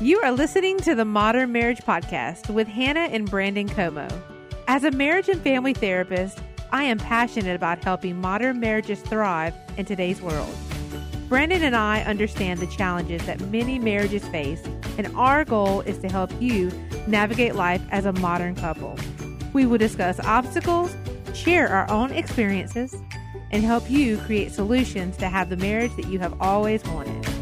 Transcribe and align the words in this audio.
You 0.00 0.20
are 0.22 0.32
listening 0.32 0.78
to 0.78 0.96
the 0.96 1.04
Modern 1.04 1.52
Marriage 1.52 1.78
Podcast 1.78 2.52
with 2.52 2.66
Hannah 2.66 3.08
and 3.12 3.30
Brandon 3.30 3.68
Como. 3.68 4.08
As 4.66 4.82
a 4.82 4.90
marriage 4.90 5.28
and 5.28 5.40
family 5.40 5.72
therapist, 5.72 6.40
I 6.72 6.82
am 6.82 6.98
passionate 6.98 7.54
about 7.54 7.84
helping 7.84 8.20
modern 8.20 8.58
marriages 8.58 9.00
thrive 9.00 9.54
in 9.76 9.86
today's 9.86 10.20
world. 10.20 10.52
Brandon 11.28 11.62
and 11.62 11.76
I 11.76 12.02
understand 12.02 12.58
the 12.58 12.66
challenges 12.66 13.24
that 13.26 13.40
many 13.52 13.78
marriages 13.78 14.26
face, 14.26 14.60
and 14.98 15.06
our 15.16 15.44
goal 15.44 15.82
is 15.82 15.98
to 15.98 16.08
help 16.08 16.32
you 16.42 16.72
navigate 17.06 17.54
life 17.54 17.82
as 17.92 18.04
a 18.04 18.12
modern 18.14 18.56
couple. 18.56 18.98
We 19.52 19.64
will 19.64 19.78
discuss 19.78 20.18
obstacles, 20.18 20.96
share 21.34 21.68
our 21.68 21.88
own 21.88 22.10
experiences, 22.10 22.96
and 23.52 23.62
help 23.62 23.88
you 23.88 24.18
create 24.18 24.50
solutions 24.50 25.16
to 25.18 25.28
have 25.28 25.50
the 25.50 25.56
marriage 25.56 25.94
that 25.94 26.08
you 26.08 26.18
have 26.18 26.34
always 26.40 26.82
wanted. 26.82 27.33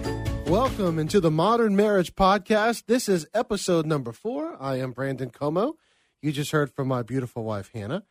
Welcome 0.52 0.98
into 0.98 1.18
the 1.18 1.30
Modern 1.30 1.74
Marriage 1.76 2.14
Podcast. 2.14 2.84
This 2.86 3.08
is 3.08 3.26
episode 3.32 3.86
number 3.86 4.12
four. 4.12 4.54
I 4.60 4.76
am 4.80 4.92
Brandon 4.92 5.30
Como. 5.30 5.76
You 6.20 6.30
just 6.30 6.50
heard 6.50 6.70
from 6.70 6.88
my 6.88 7.02
beautiful 7.02 7.42
wife, 7.42 7.70
Hannah. 7.72 8.04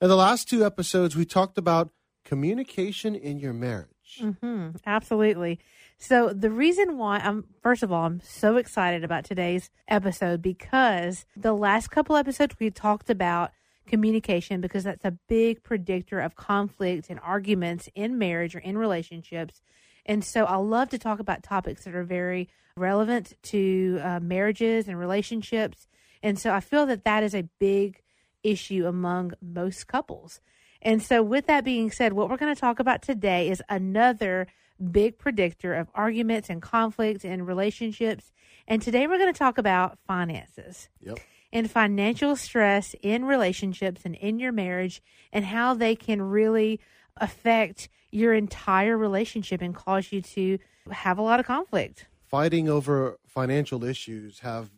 In 0.00 0.08
the 0.08 0.14
last 0.14 0.48
two 0.48 0.64
episodes, 0.64 1.16
we 1.16 1.24
talked 1.24 1.58
about 1.58 1.90
communication 2.24 3.16
in 3.16 3.40
your 3.40 3.52
marriage. 3.52 4.20
Mm-hmm, 4.20 4.76
absolutely. 4.86 5.58
So, 5.98 6.28
the 6.28 6.52
reason 6.52 6.98
why 6.98 7.18
I'm, 7.18 7.46
first 7.64 7.82
of 7.82 7.90
all, 7.90 8.06
I'm 8.06 8.20
so 8.20 8.58
excited 8.58 9.02
about 9.02 9.24
today's 9.24 9.68
episode 9.88 10.40
because 10.40 11.26
the 11.36 11.52
last 11.52 11.90
couple 11.90 12.14
episodes 12.14 12.54
we 12.60 12.70
talked 12.70 13.10
about 13.10 13.50
communication 13.88 14.60
because 14.60 14.84
that's 14.84 15.04
a 15.04 15.18
big 15.28 15.64
predictor 15.64 16.20
of 16.20 16.36
conflict 16.36 17.10
and 17.10 17.18
arguments 17.24 17.88
in 17.96 18.18
marriage 18.18 18.54
or 18.54 18.60
in 18.60 18.78
relationships. 18.78 19.62
And 20.08 20.24
so 20.24 20.46
I 20.46 20.56
love 20.56 20.88
to 20.88 20.98
talk 20.98 21.20
about 21.20 21.42
topics 21.42 21.84
that 21.84 21.94
are 21.94 22.02
very 22.02 22.48
relevant 22.76 23.34
to 23.42 24.00
uh, 24.02 24.20
marriages 24.20 24.88
and 24.88 24.98
relationships. 24.98 25.86
And 26.22 26.38
so 26.38 26.52
I 26.52 26.60
feel 26.60 26.86
that 26.86 27.04
that 27.04 27.22
is 27.22 27.34
a 27.34 27.48
big 27.60 28.02
issue 28.42 28.86
among 28.86 29.34
most 29.42 29.86
couples. 29.86 30.40
And 30.80 31.02
so, 31.02 31.22
with 31.22 31.46
that 31.46 31.64
being 31.64 31.90
said, 31.90 32.12
what 32.12 32.30
we're 32.30 32.36
going 32.36 32.54
to 32.54 32.60
talk 32.60 32.78
about 32.78 33.02
today 33.02 33.50
is 33.50 33.62
another 33.68 34.46
big 34.92 35.18
predictor 35.18 35.74
of 35.74 35.88
arguments 35.94 36.48
and 36.48 36.62
conflicts 36.62 37.24
in 37.24 37.44
relationships. 37.44 38.32
And 38.66 38.80
today 38.80 39.06
we're 39.06 39.18
going 39.18 39.32
to 39.32 39.38
talk 39.38 39.58
about 39.58 39.98
finances. 40.06 40.88
Yep. 41.00 41.18
And 41.52 41.70
financial 41.70 42.36
stress 42.36 42.94
in 43.02 43.24
relationships 43.24 44.02
and 44.04 44.14
in 44.14 44.38
your 44.38 44.52
marriage, 44.52 45.02
and 45.32 45.46
how 45.46 45.74
they 45.74 45.96
can 45.96 46.22
really 46.22 46.78
affect 47.16 47.88
your 48.10 48.34
entire 48.34 48.96
relationship 48.96 49.60
and 49.60 49.74
cause 49.74 50.12
you 50.12 50.22
to 50.22 50.58
have 50.90 51.18
a 51.18 51.22
lot 51.22 51.40
of 51.40 51.46
conflict. 51.46 52.06
Fighting 52.24 52.68
over 52.68 53.18
financial 53.26 53.84
issues 53.84 54.40
have 54.40 54.70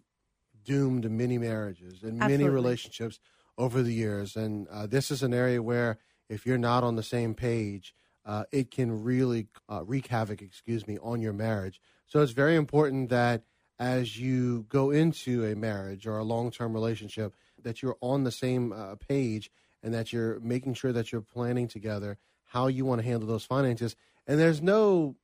doomed 0.65 1.11
many 1.11 1.39
marriages 1.39 2.03
and 2.03 2.19
many 2.19 2.35
Absolutely. 2.35 2.55
relationships 2.55 3.19
over 3.59 3.83
the 3.83 3.93
years. 3.93 4.37
And 4.37 4.69
uh, 4.69 4.87
this 4.87 5.11
is 5.11 5.23
an 5.23 5.35
area 5.35 5.63
where 5.63 5.99
if 6.29 6.47
you're 6.47 6.59
not 6.59 6.85
on 6.85 6.97
the 6.97 7.03
same 7.03 7.35
page, 7.35 7.95
uh, 8.25 8.45
it 8.53 8.71
can 8.71 9.03
really 9.03 9.49
uh, 9.69 9.83
wreak 9.85 10.07
havoc, 10.09 10.43
excuse 10.43 10.87
me, 10.87 10.99
on 11.03 11.21
your 11.21 11.33
marriage. 11.33 11.81
So 12.07 12.21
it's 12.21 12.33
very 12.33 12.57
important 12.57 13.11
that 13.11 13.43
as 13.79 14.19
you 14.19 14.67
go 14.69 14.91
into 14.91 15.45
a 15.45 15.57
marriage 15.57 16.07
or 16.07 16.19
a 16.19 16.25
long 16.25 16.51
term 16.51 16.75
relationship, 16.75 17.35
that 17.63 17.83
you're 17.83 17.97
on 18.01 18.25
the 18.25 18.31
same 18.31 18.73
uh, 18.73 18.95
page 18.97 19.51
and 19.83 19.95
that 19.95 20.13
you're 20.13 20.39
making 20.41 20.75
sure 20.75 20.93
that 20.93 21.11
you're 21.11 21.23
planning 21.23 21.67
together 21.67 22.19
how 22.51 22.67
you 22.67 22.85
want 22.85 23.01
to 23.01 23.07
handle 23.07 23.29
those 23.29 23.45
finances. 23.45 23.95
And 24.27 24.39
there's 24.39 24.61
no 24.61 25.17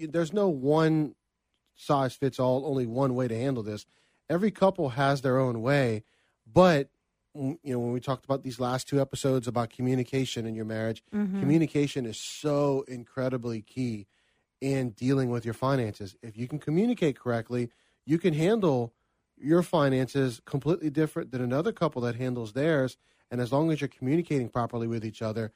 there's 0.00 0.32
no 0.32 0.48
one 0.48 1.14
size 1.74 2.14
fits 2.14 2.38
all, 2.38 2.66
only 2.66 2.86
one 2.86 3.14
way 3.14 3.28
to 3.28 3.36
handle 3.36 3.62
this. 3.62 3.86
Every 4.28 4.50
couple 4.50 4.90
has 4.90 5.22
their 5.22 5.38
own 5.38 5.62
way, 5.62 6.04
but 6.46 6.90
you 7.34 7.58
know 7.64 7.78
when 7.78 7.92
we 7.92 8.00
talked 8.00 8.24
about 8.24 8.42
these 8.42 8.60
last 8.60 8.88
two 8.88 9.00
episodes 9.00 9.48
about 9.48 9.70
communication 9.70 10.46
in 10.46 10.54
your 10.54 10.66
marriage, 10.66 11.02
mm-hmm. 11.14 11.40
communication 11.40 12.04
is 12.04 12.18
so 12.18 12.84
incredibly 12.88 13.62
key 13.62 14.06
in 14.60 14.90
dealing 14.90 15.30
with 15.30 15.46
your 15.46 15.54
finances. 15.54 16.14
If 16.22 16.36
you 16.36 16.46
can 16.46 16.58
communicate 16.58 17.18
correctly, 17.18 17.70
you 18.04 18.18
can 18.18 18.34
handle 18.34 18.92
your 19.38 19.62
finances 19.62 20.42
completely 20.44 20.90
different 20.90 21.30
than 21.30 21.40
another 21.40 21.72
couple 21.72 22.02
that 22.02 22.16
handles 22.16 22.52
theirs. 22.52 22.98
And 23.30 23.40
as 23.40 23.50
long 23.50 23.72
as 23.72 23.80
you're 23.80 23.88
communicating 23.88 24.50
properly 24.50 24.86
with 24.86 25.04
each 25.04 25.22
other, 25.22 25.52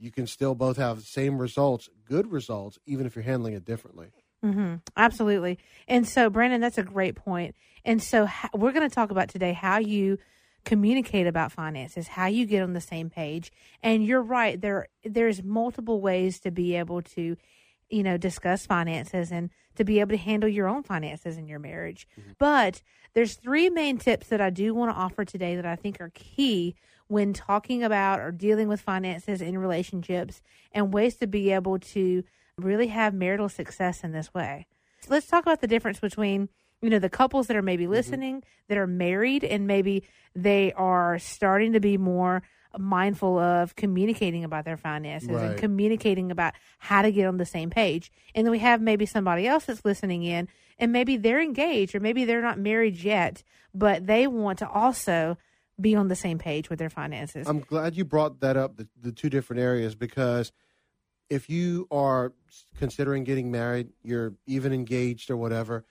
you 0.00 0.10
can 0.10 0.26
still 0.26 0.54
both 0.54 0.78
have 0.78 0.96
the 0.96 1.04
same 1.04 1.38
results, 1.38 1.88
good 2.06 2.32
results, 2.32 2.78
even 2.86 3.06
if 3.06 3.14
you're 3.14 3.22
handling 3.22 3.52
it 3.52 3.64
differently. 3.64 4.08
Mm-hmm. 4.44 4.76
Absolutely. 4.96 5.58
And 5.86 6.08
so, 6.08 6.30
Brandon, 6.30 6.60
that's 6.60 6.78
a 6.78 6.82
great 6.82 7.14
point. 7.14 7.54
And 7.84 8.02
so, 8.02 8.24
ha- 8.24 8.48
we're 8.54 8.72
going 8.72 8.88
to 8.88 8.94
talk 8.94 9.10
about 9.10 9.28
today 9.28 9.52
how 9.52 9.78
you 9.78 10.18
communicate 10.64 11.26
about 11.26 11.52
finances, 11.52 12.08
how 12.08 12.26
you 12.26 12.46
get 12.46 12.62
on 12.62 12.72
the 12.72 12.80
same 12.80 13.10
page. 13.10 13.52
And 13.82 14.04
you're 14.04 14.22
right 14.22 14.58
there. 14.58 14.88
There's 15.04 15.42
multiple 15.42 16.00
ways 16.00 16.40
to 16.40 16.50
be 16.50 16.76
able 16.76 17.02
to, 17.02 17.36
you 17.90 18.02
know, 18.02 18.16
discuss 18.16 18.64
finances 18.64 19.30
and 19.30 19.50
to 19.76 19.84
be 19.84 20.00
able 20.00 20.10
to 20.10 20.16
handle 20.16 20.48
your 20.48 20.68
own 20.68 20.82
finances 20.82 21.36
in 21.36 21.46
your 21.46 21.58
marriage. 21.58 22.08
But 22.38 22.82
there's 23.14 23.34
three 23.34 23.68
main 23.68 23.98
tips 23.98 24.28
that 24.28 24.40
I 24.40 24.50
do 24.50 24.74
want 24.74 24.90
to 24.90 24.96
offer 24.96 25.24
today 25.24 25.56
that 25.56 25.66
I 25.66 25.76
think 25.76 26.00
are 26.00 26.10
key 26.14 26.76
when 27.10 27.32
talking 27.32 27.82
about 27.82 28.20
or 28.20 28.30
dealing 28.30 28.68
with 28.68 28.80
finances 28.80 29.42
in 29.42 29.58
relationships 29.58 30.40
and 30.70 30.94
ways 30.94 31.16
to 31.16 31.26
be 31.26 31.50
able 31.50 31.76
to 31.76 32.22
really 32.56 32.86
have 32.86 33.12
marital 33.12 33.48
success 33.48 34.04
in 34.04 34.12
this 34.12 34.32
way. 34.32 34.64
So 35.00 35.12
let's 35.12 35.26
talk 35.26 35.42
about 35.42 35.60
the 35.60 35.66
difference 35.66 35.98
between 35.98 36.48
you 36.80 36.88
know 36.88 37.00
the 37.00 37.10
couples 37.10 37.48
that 37.48 37.56
are 37.56 37.62
maybe 37.62 37.82
mm-hmm. 37.82 37.94
listening 37.94 38.44
that 38.68 38.78
are 38.78 38.86
married 38.86 39.42
and 39.42 39.66
maybe 39.66 40.04
they 40.36 40.72
are 40.74 41.18
starting 41.18 41.72
to 41.72 41.80
be 41.80 41.98
more 41.98 42.44
mindful 42.78 43.40
of 43.40 43.74
communicating 43.74 44.44
about 44.44 44.64
their 44.64 44.76
finances 44.76 45.28
and 45.28 45.58
communicating 45.58 46.30
about 46.30 46.54
how 46.78 47.02
to 47.02 47.10
get 47.10 47.26
on 47.26 47.38
the 47.38 47.44
same 47.44 47.70
page. 47.70 48.12
And 48.36 48.46
then 48.46 48.52
we 48.52 48.60
have 48.60 48.80
maybe 48.80 49.04
somebody 49.04 49.48
else 49.48 49.64
that's 49.64 49.84
listening 49.84 50.22
in 50.22 50.46
and 50.78 50.92
maybe 50.92 51.16
they're 51.16 51.42
engaged 51.42 51.96
or 51.96 52.00
maybe 52.00 52.24
they're 52.24 52.40
not 52.40 52.60
married 52.60 52.98
yet, 52.98 53.42
but 53.74 54.06
they 54.06 54.28
want 54.28 54.60
to 54.60 54.68
also 54.68 55.36
be 55.80 55.94
on 55.94 56.08
the 56.08 56.16
same 56.16 56.38
page 56.38 56.70
with 56.70 56.78
their 56.78 56.90
finances. 56.90 57.46
I'm 57.48 57.60
glad 57.60 57.96
you 57.96 58.04
brought 58.04 58.40
that 58.40 58.56
up, 58.56 58.76
the, 58.76 58.88
the 59.00 59.12
two 59.12 59.30
different 59.30 59.60
areas, 59.60 59.94
because 59.94 60.52
if 61.28 61.48
you 61.48 61.86
are 61.90 62.32
considering 62.78 63.24
getting 63.24 63.50
married, 63.50 63.88
you're 64.02 64.34
even 64.46 64.72
engaged 64.72 65.30
or 65.30 65.36
whatever, 65.36 65.84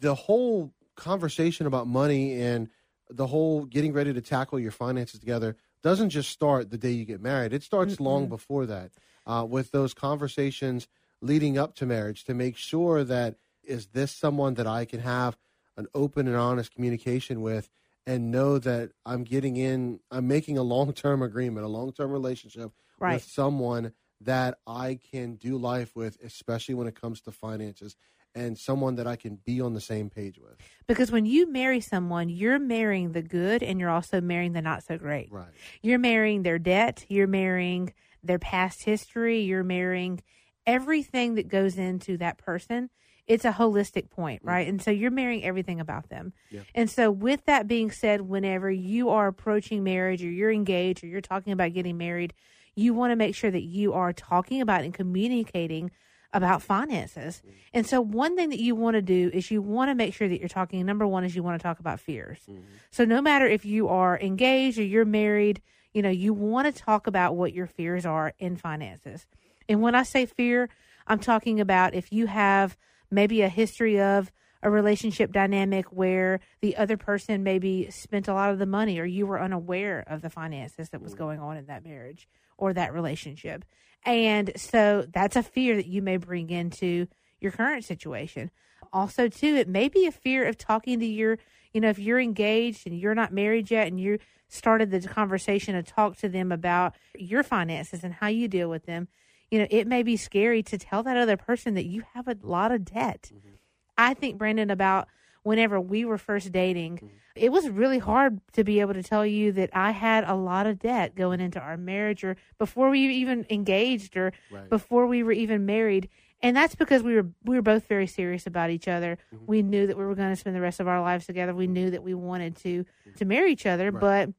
the 0.00 0.14
whole 0.14 0.72
conversation 0.94 1.66
about 1.66 1.86
money 1.86 2.40
and 2.40 2.68
the 3.10 3.26
whole 3.26 3.64
getting 3.64 3.92
ready 3.92 4.12
to 4.12 4.20
tackle 4.20 4.58
your 4.58 4.70
finances 4.70 5.20
together 5.20 5.56
doesn't 5.82 6.10
just 6.10 6.30
start 6.30 6.70
the 6.70 6.78
day 6.78 6.90
you 6.90 7.04
get 7.04 7.20
married. 7.20 7.52
It 7.52 7.62
starts 7.62 8.00
long 8.00 8.28
before 8.28 8.64
that 8.66 8.92
uh, 9.26 9.44
with 9.48 9.70
those 9.70 9.92
conversations 9.92 10.88
leading 11.20 11.58
up 11.58 11.74
to 11.76 11.86
marriage 11.86 12.24
to 12.24 12.34
make 12.34 12.56
sure 12.56 13.04
that 13.04 13.36
is 13.62 13.88
this 13.88 14.12
someone 14.12 14.54
that 14.54 14.66
I 14.66 14.84
can 14.84 15.00
have 15.00 15.36
an 15.76 15.86
open 15.94 16.26
and 16.26 16.36
honest 16.36 16.74
communication 16.74 17.40
with 17.40 17.68
and 18.06 18.30
know 18.30 18.58
that 18.58 18.92
I'm 19.06 19.24
getting 19.24 19.56
in, 19.56 20.00
I'm 20.10 20.28
making 20.28 20.58
a 20.58 20.62
long 20.62 20.92
term 20.92 21.22
agreement, 21.22 21.64
a 21.64 21.68
long 21.68 21.92
term 21.92 22.10
relationship 22.10 22.72
Right. 22.98 23.14
with 23.14 23.24
someone 23.24 23.92
that 24.20 24.58
I 24.66 24.98
can 25.10 25.34
do 25.36 25.56
life 25.58 25.96
with, 25.96 26.16
especially 26.22 26.74
when 26.74 26.86
it 26.86 26.98
comes 26.98 27.20
to 27.22 27.32
finances, 27.32 27.96
and 28.34 28.56
someone 28.58 28.96
that 28.96 29.06
I 29.06 29.16
can 29.16 29.36
be 29.36 29.60
on 29.60 29.74
the 29.74 29.80
same 29.80 30.10
page 30.10 30.38
with. 30.38 30.56
Because 30.86 31.10
when 31.10 31.26
you 31.26 31.50
marry 31.50 31.80
someone, 31.80 32.28
you're 32.28 32.58
marrying 32.58 33.12
the 33.12 33.22
good 33.22 33.62
and 33.62 33.78
you're 33.78 33.90
also 33.90 34.20
marrying 34.20 34.52
the 34.52 34.62
not 34.62 34.82
so 34.82 34.96
great. 34.98 35.30
Right. 35.30 35.52
You're 35.82 35.98
marrying 35.98 36.42
their 36.42 36.58
debt, 36.58 37.04
you're 37.08 37.26
marrying 37.26 37.92
their 38.22 38.38
past 38.38 38.84
history, 38.84 39.40
you're 39.40 39.64
marrying 39.64 40.22
everything 40.66 41.34
that 41.34 41.48
goes 41.48 41.76
into 41.76 42.16
that 42.18 42.38
person. 42.38 42.90
It's 43.26 43.44
a 43.44 43.52
holistic 43.52 44.10
point, 44.10 44.42
mm. 44.42 44.48
right? 44.48 44.68
And 44.68 44.82
so 44.82 44.90
you're 44.90 45.10
marrying 45.10 45.44
everything 45.44 45.80
about 45.80 46.08
them. 46.08 46.32
Yeah. 46.50 46.60
And 46.74 46.90
so, 46.90 47.10
with 47.10 47.44
that 47.46 47.66
being 47.66 47.90
said, 47.90 48.22
whenever 48.22 48.70
you 48.70 49.08
are 49.10 49.26
approaching 49.26 49.82
marriage 49.82 50.22
or 50.22 50.30
you're 50.30 50.52
engaged 50.52 51.02
or 51.02 51.06
you're 51.06 51.20
talking 51.20 51.52
about 51.52 51.72
getting 51.72 51.96
married, 51.96 52.34
you 52.74 52.92
want 52.92 53.12
to 53.12 53.16
make 53.16 53.34
sure 53.34 53.50
that 53.50 53.62
you 53.62 53.92
are 53.92 54.12
talking 54.12 54.60
about 54.60 54.82
and 54.82 54.92
communicating 54.92 55.90
about 56.32 56.62
finances. 56.62 57.42
Mm. 57.46 57.52
And 57.72 57.86
so, 57.86 58.00
one 58.00 58.36
thing 58.36 58.50
that 58.50 58.60
you 58.60 58.74
want 58.74 58.94
to 58.94 59.02
do 59.02 59.30
is 59.32 59.50
you 59.50 59.62
want 59.62 59.90
to 59.90 59.94
make 59.94 60.12
sure 60.12 60.28
that 60.28 60.38
you're 60.38 60.48
talking. 60.48 60.84
Number 60.84 61.06
one 61.06 61.24
is 61.24 61.34
you 61.34 61.42
want 61.42 61.58
to 61.58 61.62
talk 61.62 61.78
about 61.78 62.00
fears. 62.00 62.40
Mm-hmm. 62.50 62.62
So, 62.90 63.04
no 63.04 63.22
matter 63.22 63.46
if 63.46 63.64
you 63.64 63.88
are 63.88 64.18
engaged 64.20 64.78
or 64.78 64.84
you're 64.84 65.04
married, 65.04 65.62
you 65.94 66.02
know, 66.02 66.10
you 66.10 66.34
want 66.34 66.74
to 66.74 66.82
talk 66.82 67.06
about 67.06 67.36
what 67.36 67.54
your 67.54 67.66
fears 67.66 68.04
are 68.04 68.34
in 68.38 68.56
finances. 68.56 69.26
And 69.68 69.80
when 69.80 69.94
I 69.94 70.02
say 70.02 70.26
fear, 70.26 70.68
I'm 71.06 71.20
talking 71.20 71.60
about 71.60 71.94
if 71.94 72.12
you 72.12 72.26
have 72.26 72.76
maybe 73.14 73.42
a 73.42 73.48
history 73.48 74.00
of 74.00 74.30
a 74.62 74.70
relationship 74.70 75.30
dynamic 75.30 75.86
where 75.92 76.40
the 76.62 76.76
other 76.76 76.96
person 76.96 77.42
maybe 77.42 77.90
spent 77.90 78.28
a 78.28 78.34
lot 78.34 78.50
of 78.50 78.58
the 78.58 78.66
money 78.66 78.98
or 78.98 79.04
you 79.04 79.26
were 79.26 79.40
unaware 79.40 80.02
of 80.06 80.22
the 80.22 80.30
finances 80.30 80.88
that 80.88 81.02
was 81.02 81.12
mm-hmm. 81.12 81.22
going 81.22 81.40
on 81.40 81.56
in 81.56 81.66
that 81.66 81.84
marriage 81.84 82.26
or 82.56 82.72
that 82.72 82.94
relationship. 82.94 83.64
And 84.06 84.52
so 84.56 85.06
that's 85.12 85.36
a 85.36 85.42
fear 85.42 85.76
that 85.76 85.86
you 85.86 86.02
may 86.02 86.16
bring 86.16 86.50
into 86.50 87.06
your 87.40 87.52
current 87.52 87.84
situation. 87.84 88.50
also, 88.92 89.28
too, 89.28 89.56
it 89.56 89.68
may 89.68 89.88
be 89.88 90.06
a 90.06 90.12
fear 90.12 90.46
of 90.46 90.56
talking 90.56 91.00
to 91.00 91.06
your, 91.06 91.38
you 91.72 91.80
know, 91.80 91.88
if 91.88 91.98
you're 91.98 92.20
engaged 92.20 92.86
and 92.86 92.98
you're 92.98 93.14
not 93.14 93.32
married 93.32 93.70
yet 93.70 93.88
and 93.88 93.98
you 93.98 94.18
started 94.48 94.90
the 94.90 95.00
conversation 95.00 95.74
to 95.74 95.82
talk 95.82 96.16
to 96.18 96.28
them 96.28 96.52
about 96.52 96.94
your 97.18 97.42
finances 97.42 98.04
and 98.04 98.14
how 98.14 98.28
you 98.28 98.46
deal 98.46 98.70
with 98.70 98.86
them, 98.86 99.08
you 99.54 99.60
know, 99.60 99.68
it 99.70 99.86
may 99.86 100.02
be 100.02 100.16
scary 100.16 100.64
to 100.64 100.76
tell 100.76 101.04
that 101.04 101.16
other 101.16 101.36
person 101.36 101.74
that 101.74 101.84
you 101.84 102.02
have 102.12 102.26
a 102.26 102.36
lot 102.42 102.72
of 102.72 102.84
debt. 102.84 103.30
Mm-hmm. 103.32 103.50
I 103.96 104.14
think, 104.14 104.36
Brandon, 104.36 104.68
about 104.68 105.06
whenever 105.44 105.80
we 105.80 106.04
were 106.04 106.18
first 106.18 106.50
dating, 106.50 106.96
mm-hmm. 106.96 107.06
it 107.36 107.52
was 107.52 107.68
really 107.68 108.00
hard 108.00 108.40
to 108.54 108.64
be 108.64 108.80
able 108.80 108.94
to 108.94 109.02
tell 109.04 109.24
you 109.24 109.52
that 109.52 109.70
I 109.72 109.92
had 109.92 110.24
a 110.24 110.34
lot 110.34 110.66
of 110.66 110.80
debt 110.80 111.14
going 111.14 111.38
into 111.38 111.60
our 111.60 111.76
marriage 111.76 112.24
or 112.24 112.34
before 112.58 112.90
we 112.90 112.98
even 112.98 113.46
engaged 113.48 114.16
or 114.16 114.32
right. 114.50 114.68
before 114.68 115.06
we 115.06 115.22
were 115.22 115.30
even 115.30 115.64
married. 115.66 116.08
And 116.42 116.56
that's 116.56 116.74
because 116.74 117.04
we 117.04 117.14
were 117.14 117.28
we 117.44 117.54
were 117.54 117.62
both 117.62 117.86
very 117.86 118.08
serious 118.08 118.48
about 118.48 118.70
each 118.70 118.88
other. 118.88 119.18
Mm-hmm. 119.32 119.44
We 119.46 119.62
knew 119.62 119.86
that 119.86 119.96
we 119.96 120.04
were 120.04 120.16
going 120.16 120.30
to 120.30 120.36
spend 120.36 120.56
the 120.56 120.60
rest 120.60 120.80
of 120.80 120.88
our 120.88 121.00
lives 121.00 121.26
together. 121.26 121.54
We 121.54 121.68
knew 121.68 121.92
that 121.92 122.02
we 122.02 122.14
wanted 122.14 122.56
to 122.56 122.84
to 123.18 123.24
marry 123.24 123.52
each 123.52 123.66
other, 123.66 123.92
right. 123.92 124.00
but 124.00 124.30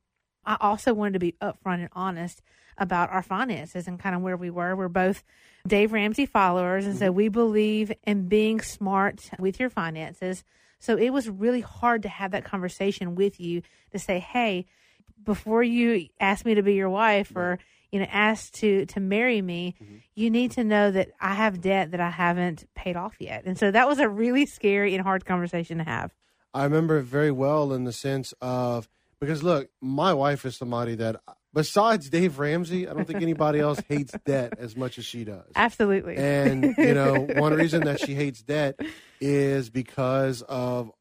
I 0.46 0.58
also 0.60 0.94
wanted 0.94 1.14
to 1.14 1.20
be 1.20 1.36
upfront 1.42 1.80
and 1.80 1.90
honest 1.94 2.42
about 2.78 3.12
our 3.12 3.22
finances 3.22 3.88
and 3.88 4.00
kind 4.00 4.16
of 4.16 4.22
where 4.22 4.38
we 4.38 4.50
were. 4.50 4.76
We're 4.76 4.88
both 4.88 5.24
Dave 5.68 5.94
Ramsey 5.94 6.26
followers, 6.26 6.86
and 6.86 6.98
so 6.98 7.12
we 7.12 7.28
believe 7.30 7.92
in 8.06 8.28
being 8.28 8.62
smart 8.62 9.30
with 9.40 9.60
your 9.60 9.70
finances. 9.70 10.44
So 10.80 10.98
it 10.98 11.12
was 11.12 11.30
really 11.30 11.62
hard 11.62 12.04
to 12.04 12.10
have 12.10 12.32
that 12.32 12.44
conversation 12.44 13.16
with 13.16 13.40
you 13.40 13.62
to 13.92 14.00
say, 14.00 14.20
hey, 14.20 14.66
before 15.24 15.64
you 15.64 16.08
ask 16.20 16.46
me 16.46 16.56
to 16.56 16.64
be 16.64 16.76
your 16.76 16.90
wife 16.90 17.36
or 17.36 17.60
you 17.92 18.00
know 18.00 18.08
ask 18.12 18.52
to 18.54 18.86
to 18.88 19.00
marry 19.00 19.42
me 19.42 19.76
mm-hmm. 19.82 19.96
you 20.14 20.30
need 20.30 20.52
to 20.52 20.64
know 20.64 20.92
that 20.92 21.10
i 21.20 21.34
have 21.34 21.62
debt 21.62 21.92
that 21.92 22.00
i 22.00 22.10
haven't 22.10 22.68
paid 22.76 22.96
off 22.96 23.16
yet 23.20 23.44
and 23.46 23.58
so 23.58 23.72
that 23.72 23.88
was 23.88 24.00
a 24.00 24.10
really 24.10 24.46
scary 24.46 24.94
and 24.94 25.04
hard 25.04 25.26
conversation 25.26 25.78
to 25.78 25.84
have 25.84 26.14
i 26.54 26.64
remember 26.64 27.00
it 27.00 27.04
very 27.04 27.32
well 27.32 27.74
in 27.74 27.86
the 27.86 27.94
sense 27.94 28.34
of 28.42 28.88
because 29.20 29.44
look 29.44 29.70
my 29.82 30.14
wife 30.14 30.46
is 30.46 30.56
somebody 30.56 30.96
that 30.96 31.22
besides 31.56 32.10
Dave 32.10 32.38
Ramsey, 32.38 32.88
I 32.88 32.94
don't 32.94 33.06
think 33.06 33.22
anybody 33.22 33.60
else 33.60 33.80
hates 33.88 34.14
debt 34.26 34.54
as 34.60 34.76
much 34.76 35.00
as 35.00 35.06
she 35.06 35.24
does. 35.24 35.50
Absolutely. 35.56 36.18
And, 36.18 36.76
you 36.78 36.94
know, 36.94 37.26
one 37.38 37.54
reason 37.54 37.86
that 37.86 38.00
she 38.02 38.14
hates 38.14 38.44
debt 38.44 38.80
is 39.20 39.70
because 39.70 40.44
of 40.44 40.92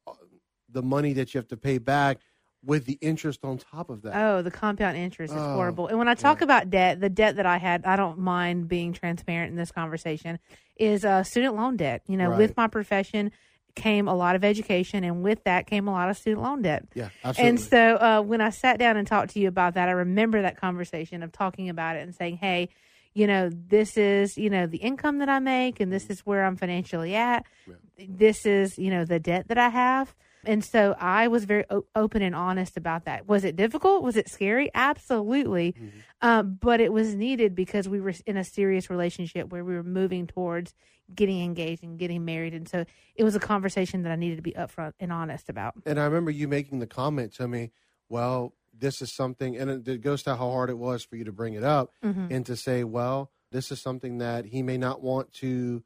the 0.69 0.81
money 0.81 1.13
that 1.13 1.33
you 1.33 1.37
have 1.37 1.49
to 1.49 1.57
pay 1.57 1.77
back 1.77 2.19
with 2.63 2.85
the 2.85 2.97
interest 3.01 3.41
on 3.43 3.59
top 3.59 3.89
of 3.91 4.01
that. 4.03 4.15
Oh, 4.15 4.41
the 4.41 4.49
compound 4.49 4.97
interest 4.97 5.33
is 5.33 5.39
oh, 5.39 5.53
horrible. 5.53 5.87
And 5.87 5.99
when 5.99 6.07
I 6.07 6.15
talk 6.15 6.39
yeah. 6.39 6.45
about 6.45 6.69
debt, 6.71 6.99
the 6.99 7.09
debt 7.09 7.35
that 7.35 7.45
I 7.45 7.57
had, 7.57 7.85
I 7.85 7.95
don't 7.95 8.17
mind 8.17 8.67
being 8.67 8.93
transparent 8.93 9.51
in 9.51 9.57
this 9.57 9.71
conversation, 9.71 10.39
is 10.77 11.05
uh, 11.05 11.23
student 11.23 11.55
loan 11.55 11.77
debt. 11.77 12.01
You 12.07 12.17
know, 12.17 12.29
right. 12.29 12.39
with 12.39 12.57
my 12.57 12.67
profession, 12.67 13.31
came 13.75 14.07
a 14.07 14.15
lot 14.15 14.35
of 14.35 14.43
education, 14.43 15.03
and 15.03 15.23
with 15.23 15.43
that 15.43 15.67
came 15.67 15.87
a 15.87 15.91
lot 15.91 16.09
of 16.09 16.17
student 16.17 16.41
loan 16.41 16.61
debt. 16.61 16.85
Yeah, 16.93 17.09
absolutely. 17.23 17.49
And 17.49 17.59
so 17.59 17.95
uh, 17.95 18.21
when 18.21 18.41
I 18.41 18.49
sat 18.49 18.79
down 18.79 18.97
and 18.97 19.07
talked 19.07 19.31
to 19.33 19.39
you 19.39 19.47
about 19.47 19.75
that, 19.75 19.89
I 19.89 19.91
remember 19.91 20.41
that 20.41 20.59
conversation 20.59 21.23
of 21.23 21.31
talking 21.31 21.69
about 21.69 21.95
it 21.95 22.03
and 22.03 22.15
saying, 22.15 22.37
"Hey, 22.37 22.69
you 23.13 23.27
know, 23.27 23.49
this 23.49 23.97
is 23.97 24.37
you 24.37 24.49
know 24.49 24.67
the 24.67 24.77
income 24.77 25.19
that 25.19 25.29
I 25.29 25.39
make, 25.39 25.79
and 25.79 25.91
this 25.91 26.09
is 26.09 26.21
where 26.21 26.45
I'm 26.45 26.55
financially 26.55 27.15
at. 27.15 27.45
Yeah. 27.67 28.05
This 28.09 28.45
is 28.45 28.77
you 28.77 28.89
know 28.89 29.05
the 29.05 29.19
debt 29.19 29.47
that 29.49 29.57
I 29.57 29.69
have." 29.69 30.15
And 30.45 30.63
so 30.63 30.95
I 30.99 31.27
was 31.27 31.45
very 31.45 31.65
o- 31.69 31.85
open 31.95 32.21
and 32.21 32.35
honest 32.35 32.77
about 32.77 33.05
that. 33.05 33.27
Was 33.27 33.43
it 33.43 33.55
difficult? 33.55 34.03
Was 34.03 34.15
it 34.15 34.29
scary? 34.29 34.69
Absolutely. 34.73 35.73
Mm-hmm. 35.73 35.99
Um, 36.21 36.57
but 36.59 36.79
it 36.81 36.93
was 36.93 37.15
needed 37.15 37.55
because 37.55 37.87
we 37.87 37.99
were 37.99 38.13
in 38.25 38.37
a 38.37 38.43
serious 38.43 38.89
relationship 38.89 39.51
where 39.51 39.63
we 39.63 39.75
were 39.75 39.83
moving 39.83 40.27
towards 40.27 40.73
getting 41.13 41.43
engaged 41.43 41.83
and 41.83 41.99
getting 41.99 42.25
married. 42.25 42.53
And 42.53 42.67
so 42.67 42.85
it 43.15 43.23
was 43.23 43.35
a 43.35 43.39
conversation 43.39 44.03
that 44.03 44.11
I 44.11 44.15
needed 44.15 44.37
to 44.37 44.41
be 44.41 44.53
upfront 44.53 44.93
and 44.99 45.11
honest 45.11 45.49
about. 45.49 45.75
And 45.85 45.99
I 45.99 46.05
remember 46.05 46.31
you 46.31 46.47
making 46.47 46.79
the 46.79 46.87
comment 46.87 47.33
to 47.35 47.47
me, 47.47 47.71
well, 48.09 48.53
this 48.77 49.01
is 49.01 49.11
something, 49.11 49.55
and 49.55 49.87
it 49.87 50.01
goes 50.01 50.23
to 50.23 50.35
how 50.35 50.49
hard 50.49 50.69
it 50.69 50.77
was 50.77 51.03
for 51.03 51.15
you 51.15 51.23
to 51.25 51.31
bring 51.31 51.53
it 51.53 51.63
up 51.63 51.91
mm-hmm. 52.03 52.27
and 52.29 52.45
to 52.45 52.55
say, 52.55 52.83
well, 52.83 53.31
this 53.51 53.71
is 53.71 53.81
something 53.81 54.17
that 54.17 54.45
he 54.45 54.63
may 54.63 54.77
not 54.77 55.01
want 55.01 55.31
to 55.33 55.83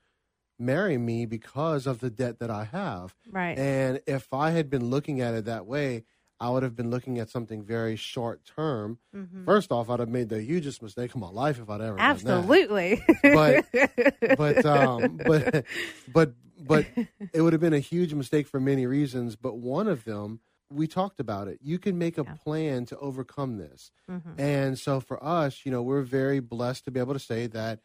marry 0.60 0.98
me 0.98 1.26
because 1.26 1.88
of 1.88 2.00
the 2.00 2.10
debt 2.10 2.40
that 2.40 2.52
I 2.52 2.66
have. 2.66 3.16
Right. 3.32 3.58
And 3.58 4.02
if 4.06 4.34
I 4.34 4.52
had 4.52 4.70
been 4.70 4.90
looking 4.90 5.22
at 5.22 5.34
it 5.34 5.46
that 5.46 5.66
way, 5.66 6.04
I 6.42 6.50
would 6.50 6.64
have 6.64 6.76
been 6.76 6.90
looking 6.90 7.20
at 7.20 7.30
something 7.30 7.64
very 7.64 7.96
short 7.96 8.46
term. 8.46 9.00
Mm-hmm. 9.16 9.46
First 9.46 9.72
off, 9.72 9.90
I'd 9.90 10.00
have 10.00 10.10
made 10.10 10.30
the 10.30 10.42
hugest 10.42 10.82
mistake 10.82 11.14
of 11.14 11.20
my 11.20 11.30
life 11.30 11.60
if 11.60 11.70
I'd 11.70 11.82
ever 11.82 12.00
absolutely. 12.00 13.04
But 13.22 13.66
but 14.38 14.66
um, 14.66 15.20
but 15.26 15.66
but 16.08 16.34
but 16.58 16.86
it 17.34 17.42
would 17.42 17.54
have 17.54 17.62
been 17.62 17.74
a 17.74 17.80
huge 17.80 18.14
mistake 18.14 18.48
for 18.48 18.60
many 18.60 18.86
reasons. 18.86 19.36
But 19.36 19.58
one 19.58 19.88
of 19.88 20.06
them, 20.06 20.40
we 20.72 20.88
talked 20.88 21.20
about 21.20 21.50
it. 21.50 21.60
You 21.62 21.78
can 21.78 21.98
make 21.98 22.18
a 22.18 22.24
yeah. 22.24 22.36
plan 22.36 22.86
to 22.86 22.98
overcome 23.00 23.58
this, 23.58 23.92
mm-hmm. 24.10 24.40
and 24.40 24.80
so 24.80 25.02
for 25.02 25.22
us, 25.22 25.66
you 25.66 25.72
know, 25.72 25.82
we're 25.82 26.04
very 26.04 26.40
blessed 26.40 26.86
to 26.86 26.92
be 26.92 27.02
able 27.02 27.14
to 27.14 27.20
say 27.20 27.48
that 27.48 27.80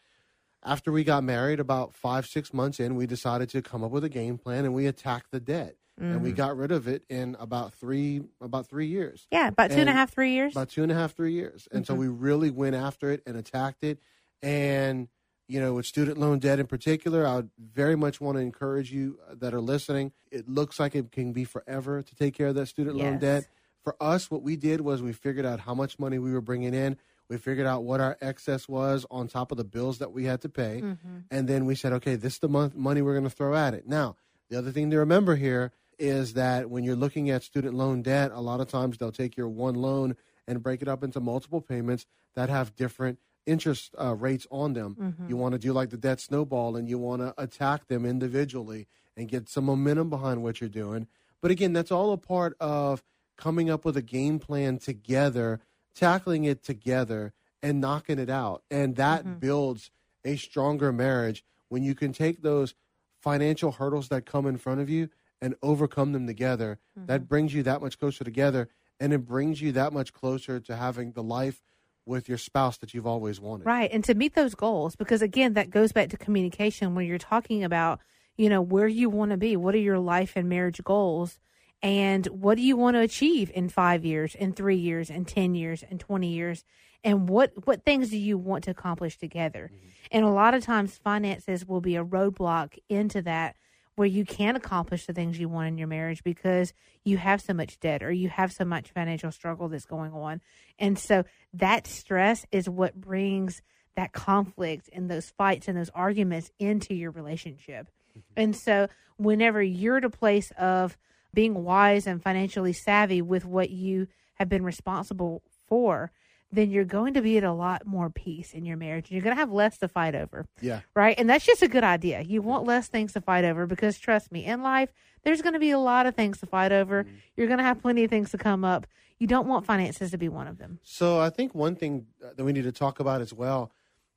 after 0.65 0.91
we 0.91 1.05
got 1.05 1.23
married, 1.25 1.61
about 1.61 1.95
five, 1.95 2.27
six 2.27 2.53
months 2.53 2.81
in, 2.81 2.97
we 2.97 3.07
decided 3.07 3.49
to 3.51 3.63
come 3.63 3.85
up 3.85 3.91
with 3.91 4.05
a 4.05 4.09
game 4.09 4.39
plan 4.39 4.65
and 4.65 4.75
we 4.75 4.87
attacked 4.87 5.31
the 5.31 5.41
debt. 5.41 5.77
Mm. 6.01 6.13
And 6.13 6.23
we 6.23 6.33
mm. 6.33 6.37
got 6.37 6.57
rid 6.57 6.73
of 6.73 6.89
it 6.89 7.05
in 7.09 7.37
about 7.39 7.73
three 7.75 8.23
about 8.41 8.67
three 8.67 8.87
years. 8.87 9.29
Yeah, 9.31 9.49
about 9.49 9.69
two 9.69 9.75
and, 9.75 9.83
and 9.83 9.91
a 9.91 9.93
half, 9.93 10.13
three 10.13 10.33
years. 10.33 10.53
About 10.53 10.71
two 10.71 10.83
and 10.83 10.91
a 10.91 10.95
half, 10.95 11.15
three 11.15 11.33
years. 11.33 11.69
And 11.71 11.85
mm-hmm. 11.85 11.95
so 11.95 11.99
we 11.99 12.09
really 12.09 12.51
went 12.51 12.75
after 12.75 13.13
it 13.13 13.23
and 13.27 13.37
attacked 13.37 13.85
it. 13.85 14.01
And 14.43 15.09
you 15.47 15.61
know, 15.61 15.75
with 15.75 15.87
student 15.87 16.19
loan 16.19 16.39
debt 16.39 16.59
in 16.59 16.67
particular, 16.67 17.27
I 17.27 17.37
would 17.37 17.51
very 17.59 17.97
much 17.97 18.21
want 18.21 18.37
to 18.37 18.43
encourage 18.43 18.93
you 18.93 19.19
that 19.31 19.55
are 19.55 19.61
listening. 19.61 20.13
It 20.31 20.49
looks 20.49 20.81
like 20.81 20.95
it 20.95 21.13
can 21.13 21.33
be 21.33 21.45
forever 21.45 22.03
to 22.03 22.15
take 22.17 22.35
care 22.35 22.49
of 22.49 22.55
that 22.57 22.67
student 22.67 22.97
yes. 22.97 23.05
loan 23.05 23.19
debt. 23.19 23.47
For 23.83 23.95
us, 24.01 24.31
what 24.31 24.43
we 24.43 24.57
did 24.57 24.81
was 24.81 25.03
we 25.03 25.13
figured 25.13 25.45
out 25.45 25.61
how 25.61 25.75
much 25.75 25.99
money 25.99 26.19
we 26.19 26.33
were 26.33 26.41
bringing 26.41 26.73
in. 26.73 26.97
We 27.29 27.39
figured 27.39 27.67
out 27.67 27.85
what 27.85 28.01
our 28.01 28.17
excess 28.21 28.69
was 28.69 29.07
on 29.11 29.29
top 29.29 29.51
of 29.51 29.57
the 29.57 29.65
bills 29.65 29.99
that 29.99 30.13
we 30.13 30.25
had 30.25 30.43
to 30.43 30.49
pay. 30.49 30.83
Mm-hmm. 30.83 31.19
And 31.31 31.49
then 31.49 31.65
we 31.65 31.75
said, 31.75 31.93
okay, 31.95 32.17
this 32.17 32.35
is 32.35 32.39
the 32.41 32.49
month 32.49 32.75
money 32.75 33.03
we're 33.03 33.15
going 33.15 33.25
to 33.25 33.31
throw 33.31 33.55
at 33.55 33.75
it. 33.75 33.87
Now, 33.87 34.17
the 34.51 34.59
other 34.59 34.71
thing 34.71 34.91
to 34.91 34.99
remember 34.99 35.37
here 35.37 35.73
is 35.99 36.35
that 36.35 36.69
when 36.69 36.85
you're 36.85 36.97
looking 36.97 37.31
at 37.31 37.43
student 37.43 37.75
loan 37.75 38.03
debt, 38.03 38.31
a 38.33 38.41
lot 38.41 38.61
of 38.61 38.69
times 38.69 38.99
they'll 38.99 39.13
take 39.13 39.37
your 39.37 39.49
one 39.49 39.75
loan 39.75 40.17
and 40.47 40.63
break 40.63 40.83
it 40.83 40.89
up 40.89 41.03
into 41.03 41.21
multiple 41.21 41.61
payments 41.61 42.07
that 42.35 42.49
have 42.51 42.77
different 42.77 43.19
interest 43.47 43.95
uh, 44.01 44.15
rates 44.15 44.47
on 44.51 44.73
them. 44.73 44.97
Mm-hmm. 45.01 45.29
You 45.29 45.37
want 45.37 45.53
to 45.53 45.59
do 45.59 45.73
like 45.73 45.91
the 45.91 45.97
debt 45.97 46.21
snowball 46.21 46.77
and 46.77 46.89
you 46.89 46.99
want 46.99 47.23
to 47.23 47.35
attack 47.39 47.89
them 47.89 48.05
individually 48.05 48.87
and 49.17 49.29
get 49.29 49.49
some 49.49 49.65
momentum 49.65 50.11
behind 50.11 50.43
what 50.43 50.61
you're 50.61 50.69
doing. 50.69 51.07
But 51.41 51.51
again, 51.51 51.73
that's 51.73 51.93
all 51.93 52.13
a 52.13 52.19
part 52.19 52.57
of 52.59 53.03
coming 53.37 53.71
up 53.71 53.85
with 53.85 53.97
a 53.97 54.03
game 54.03 54.39
plan 54.39 54.79
together 54.79 55.61
tackling 55.95 56.45
it 56.45 56.63
together 56.63 57.33
and 57.63 57.81
knocking 57.81 58.19
it 58.19 58.31
out. 58.31 58.63
And 58.71 58.97
that 58.97 59.25
mm-hmm. 59.25 59.39
builds 59.39 59.91
a 60.25 60.37
stronger 60.37 60.93
marriage 60.93 61.45
when 61.69 61.83
you 61.83 61.95
can 61.95 62.13
take 62.13 62.43
those 62.43 62.75
financial 63.21 63.73
hurdles 63.73 64.09
that 64.09 64.27
come 64.27 64.47
in 64.47 64.59
front 64.59 64.81
of 64.81 64.91
you 64.91 65.09
and 65.41 65.55
overcome 65.63 66.13
them 66.13 66.27
together. 66.27 66.79
Mm-hmm. 66.99 67.07
That 67.07 67.29
brings 67.29 67.55
you 67.55 67.63
that 67.63 67.81
much 67.81 67.99
closer 67.99 68.25
together 68.25 68.69
and 69.01 69.13
it 69.13 69.27
brings 69.27 69.61
you 69.61 69.73
that 69.73 69.93
much 69.93 70.13
closer 70.13 70.61
to 70.61 70.77
having 70.77 71.13
the 71.13 71.23
life 71.23 71.63
with 72.07 72.29
your 72.29 72.39
spouse 72.39 72.77
that 72.79 72.93
you've 72.93 73.07
always 73.07 73.41
wanted. 73.41 73.67
Right. 73.67 73.91
And 73.91 74.05
to 74.05 74.15
meet 74.15 74.35
those 74.35 74.55
goals 74.55 74.95
because 74.95 75.23
again 75.23 75.55
that 75.55 75.71
goes 75.71 75.93
back 75.93 76.11
to 76.11 76.17
communication 76.17 76.95
when 76.95 77.07
you're 77.07 77.19
talking 77.19 77.65
about, 77.65 78.01
you 78.37 78.49
know, 78.49 78.61
where 78.61 78.87
you 78.87 79.09
want 79.09 79.31
to 79.31 79.37
be, 79.37 79.57
what 79.57 79.75
are 79.75 79.79
your 79.79 79.99
life 79.99 80.33
and 80.37 80.49
marriage 80.49 80.83
goals? 80.85 81.39
And 81.85 82.27
what 82.29 82.57
do 82.57 82.63
you 82.63 82.79
want 82.79 82.95
to 82.95 83.01
achieve 83.01 83.53
in 83.55 83.69
five 83.69 84.07
years 84.07 84.35
in 84.35 84.55
three 84.55 84.77
years 84.77 85.11
in 85.11 85.25
10 85.25 85.55
years 85.55 85.85
in 85.89 85.99
20 85.99 86.27
years 86.27 86.65
and 87.05 87.29
what 87.29 87.53
what 87.67 87.85
things 87.85 88.11
do 88.11 88.17
you 88.17 88.37
want 88.39 88.65
to 88.65 88.71
accomplish 88.71 89.19
together 89.19 89.71
mm-hmm. 89.73 89.89
and 90.11 90.25
a 90.25 90.31
lot 90.31 90.55
of 90.55 90.65
times 90.65 90.99
finances 91.05 91.69
will 91.69 91.83
be 91.83 91.95
a 91.95 92.05
roadblock 92.05 92.77
into 92.89 93.23
that 93.23 93.55
where 93.97 94.09
you 94.09 94.25
can't 94.25 94.57
accomplish 94.57 95.07
the 95.07 95.13
things 95.13 95.39
you 95.39 95.49
want 95.49 95.69
in 95.69 95.79
your 95.79 95.87
marriage 95.87 96.25
because 96.25 96.73
you 97.05 97.17
have 97.17 97.41
so 97.41 97.53
much 97.53 97.79
debt 97.79 98.03
or 98.03 98.11
you 98.11 98.29
have 98.29 98.51
so 98.51 98.65
much 98.65 98.91
financial 98.91 99.31
struggle 99.31 99.69
that's 99.69 99.85
going 99.85 100.13
on 100.13 100.41
and 100.79 100.99
so 100.99 101.23
that 101.53 101.87
stress 101.87 102.47
is 102.51 102.69
what 102.69 102.99
brings 102.99 103.61
that 103.95 104.13
conflict 104.13 104.89
and 104.93 105.09
those 105.09 105.31
fights 105.31 105.69
and 105.69 105.77
those 105.77 105.91
arguments 105.91 106.51
into 106.59 106.95
your 106.95 107.11
relationship 107.11 107.91
mm-hmm. 108.11 108.21
and 108.39 108.57
so 108.57 108.89
whenever 109.19 109.63
you're 109.63 109.99
at 109.99 110.05
a 110.05 110.11
place 110.11 110.51
of 110.59 110.97
being 111.35 111.65
wise 111.65 112.07
and 112.07 112.23
financially 112.23 112.73
savvy 112.73 113.21
with 113.21 113.45
what 113.45 113.71
you 113.71 114.09
have 114.35 114.49
been 114.49 114.65
responsible 114.65 115.43
for, 115.69 116.11
then 116.53 116.71
you're 116.71 116.85
going 116.85 117.15
to 117.15 117.23
be 117.23 117.37
at 117.37 117.45
a 117.45 117.53
lot 117.53 117.87
more 117.87 118.11
peace 118.11 118.53
in 118.53 118.65
your 118.65 118.77
marriage 118.77 119.09
and 119.09 119.13
you're 119.13 119.23
going 119.23 119.35
to 119.35 119.41
have 119.41 119.51
less 119.51 119.79
to 119.79 119.89
fight 119.89 120.15
over. 120.15 120.47
Yeah. 120.61 120.81
Right. 120.95 121.19
And 121.19 121.29
that's 121.29 121.45
just 121.45 121.63
a 121.63 121.69
good 121.69 121.85
idea. 121.85 122.23
You 122.23 122.43
want 122.43 122.65
less 122.65 122.89
things 122.89 123.13
to 123.15 123.21
fight 123.21 123.45
over 123.45 123.67
because 123.67 123.99
trust 123.99 124.31
me, 124.31 124.45
in 124.45 124.63
life, 124.63 124.91
there's 125.25 125.43
going 125.43 125.55
to 125.55 125.59
be 125.59 125.71
a 125.71 125.79
lot 125.79 126.07
of 126.07 126.15
things 126.15 126.39
to 126.39 126.47
fight 126.47 126.73
over. 126.73 127.05
Mm-hmm. 127.05 127.15
You're 127.37 127.49
going 127.49 127.59
to 127.59 127.65
have 127.65 127.83
plenty 127.83 128.05
of 128.05 128.11
things 128.11 128.31
to 128.31 128.39
come 128.39 128.65
up. 128.65 128.87
You 129.19 129.27
don't 129.27 129.49
want 129.49 129.67
finances 129.67 130.11
to 130.11 130.19
be 130.19 130.29
one 130.29 130.47
of 130.47 130.59
them. 130.59 130.79
So 130.83 131.21
I 131.21 131.31
think 131.31 131.55
one 131.55 131.77
thing 131.77 132.07
that 132.21 132.45
we 132.45 132.53
need 132.53 132.65
to 132.65 132.73
talk 132.73 133.01
about 133.01 133.21
as 133.21 133.33
well 133.33 133.73